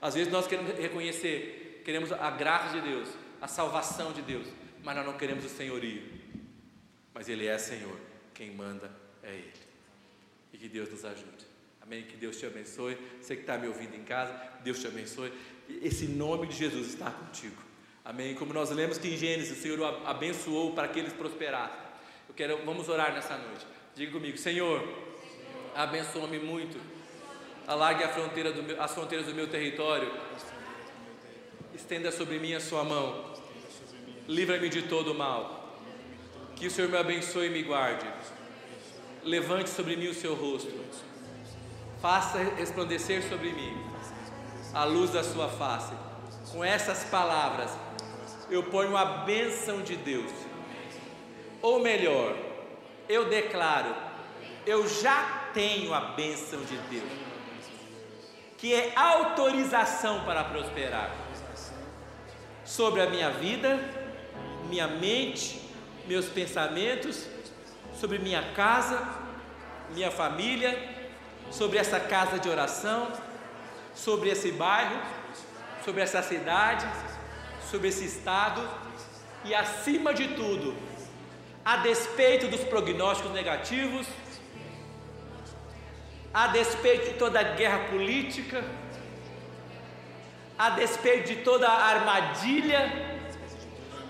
Às 0.00 0.14
vezes 0.14 0.32
nós 0.32 0.48
queremos 0.48 0.76
reconhecer, 0.76 1.82
queremos 1.84 2.10
a 2.10 2.30
graça 2.32 2.80
de 2.80 2.88
Deus, 2.88 3.08
a 3.40 3.46
salvação 3.46 4.12
de 4.12 4.20
Deus, 4.22 4.48
mas 4.82 4.96
nós 4.96 5.06
não 5.06 5.16
queremos 5.16 5.44
o 5.44 5.48
senhorio. 5.48 6.02
Mas 7.14 7.28
Ele 7.28 7.46
é 7.46 7.56
Senhor, 7.56 7.96
quem 8.34 8.50
manda 8.50 8.90
é 9.22 9.30
Ele. 9.30 9.52
E 10.52 10.58
que 10.58 10.68
Deus 10.68 10.90
nos 10.90 11.04
ajude. 11.04 11.46
Amém? 11.80 12.02
Que 12.02 12.16
Deus 12.16 12.38
te 12.38 12.46
abençoe. 12.46 12.98
Você 13.20 13.36
que 13.36 13.42
está 13.42 13.56
me 13.56 13.68
ouvindo 13.68 13.94
em 13.94 14.02
casa, 14.02 14.34
Deus 14.64 14.80
te 14.80 14.88
abençoe. 14.88 15.32
Esse 15.80 16.06
nome 16.06 16.48
de 16.48 16.56
Jesus 16.56 16.88
está 16.88 17.10
contigo. 17.10 17.62
Amém? 18.04 18.34
Como 18.34 18.52
nós 18.52 18.70
lemos 18.70 18.98
que 18.98 19.06
em 19.06 19.16
Gênesis 19.16 19.56
o 19.56 19.62
Senhor 19.62 19.78
o 19.78 19.84
abençoou 20.06 20.74
para 20.74 20.88
que 20.88 20.98
eles 20.98 21.12
prosperassem. 21.12 21.78
Eu 22.28 22.34
quero, 22.34 22.64
vamos 22.64 22.88
orar 22.88 23.14
nessa 23.14 23.38
noite. 23.38 23.64
Diga 23.94 24.10
comigo, 24.10 24.36
Senhor, 24.36 24.82
abençoa-me 25.74 26.40
muito. 26.40 26.97
Alargue 27.68 28.02
a 28.02 28.08
fronteira 28.08 28.50
meu, 28.50 28.82
as 28.82 28.92
fronteiras 28.92 29.26
do 29.26 29.34
meu 29.34 29.46
território. 29.46 30.10
Estenda 31.72 32.10
sobre 32.10 32.40
mim 32.40 32.54
a 32.54 32.60
sua 32.60 32.82
mão. 32.82 33.34
Livra-me 34.26 34.68
de 34.68 34.82
todo 34.82 35.12
o 35.12 35.14
mal. 35.14 35.78
Que 36.56 36.66
o 36.66 36.70
Senhor 36.70 36.90
me 36.90 36.96
abençoe 36.96 37.46
e 37.46 37.50
me 37.50 37.62
guarde 37.62 38.06
levante 39.28 39.68
sobre 39.68 39.96
mim 39.96 40.08
o 40.08 40.14
seu 40.14 40.34
rosto, 40.34 40.72
faça 42.00 42.38
resplandecer 42.56 43.22
sobre 43.28 43.52
mim 43.52 43.76
a 44.72 44.84
luz 44.84 45.10
da 45.10 45.22
sua 45.22 45.48
face. 45.48 45.92
Com 46.52 46.64
essas 46.64 47.04
palavras, 47.04 47.70
eu 48.50 48.62
ponho 48.64 48.96
a 48.96 49.04
bênção 49.04 49.82
de 49.82 49.96
Deus. 49.96 50.32
Ou 51.60 51.80
melhor, 51.80 52.34
eu 53.08 53.28
declaro, 53.28 53.94
eu 54.64 54.88
já 54.88 55.50
tenho 55.52 55.92
a 55.92 56.00
bênção 56.00 56.60
de 56.62 56.76
Deus, 56.76 57.10
que 58.58 58.74
é 58.74 58.92
autorização 58.94 60.24
para 60.24 60.44
prosperar. 60.44 61.10
Sobre 62.64 63.00
a 63.00 63.08
minha 63.08 63.30
vida, 63.30 63.80
minha 64.68 64.86
mente, 64.86 65.62
meus 66.06 66.26
pensamentos 66.26 67.26
sobre 67.98 68.18
minha 68.18 68.42
casa, 68.52 69.06
minha 69.90 70.10
família, 70.10 70.78
sobre 71.50 71.78
essa 71.78 71.98
casa 71.98 72.38
de 72.38 72.48
oração, 72.48 73.10
sobre 73.94 74.30
esse 74.30 74.52
bairro, 74.52 75.00
sobre 75.84 76.02
essa 76.02 76.22
cidade, 76.22 76.86
sobre 77.70 77.88
esse 77.88 78.04
estado 78.04 78.66
e, 79.44 79.54
acima 79.54 80.14
de 80.14 80.28
tudo, 80.28 80.76
a 81.64 81.78
despeito 81.78 82.46
dos 82.46 82.60
prognósticos 82.60 83.32
negativos, 83.32 84.06
a 86.38 86.46
despeito 86.46 87.06
de 87.10 87.14
toda 87.14 87.40
a 87.40 87.42
guerra 87.42 87.80
política, 87.90 88.62
a 90.56 90.70
despeito 90.70 91.34
de 91.34 91.36
toda 91.42 91.66
a 91.66 91.86
armadilha, 91.86 92.80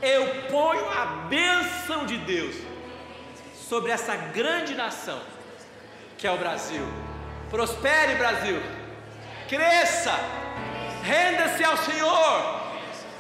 eu 0.03 0.27
ponho 0.51 0.87
a 0.91 1.07
bênção 1.31 2.05
de 2.05 2.19
Deus 2.19 2.55
sobre 3.55 3.93
essa 3.93 4.15
grande 4.15 4.75
nação 4.75 5.19
que 6.19 6.27
é 6.27 6.31
o 6.31 6.37
Brasil. 6.37 6.87
Prospere, 7.49 8.15
Brasil. 8.17 8.61
Cresça. 9.49 10.15
Renda-se 11.03 11.65
ao 11.65 11.79
Senhor. 11.79 12.61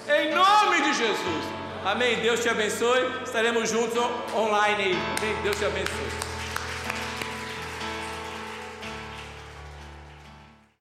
Em 0.06 0.34
nome 0.34 0.82
de 0.82 0.92
Jesus. 0.92 1.44
Amém. 1.82 2.16
Deus 2.16 2.42
te 2.42 2.50
abençoe. 2.50 3.22
Estaremos 3.24 3.70
juntos 3.70 3.96
online 4.34 4.82
aí. 4.82 5.36
Deus 5.42 5.56
te 5.56 5.64
abençoe. 5.64 6.27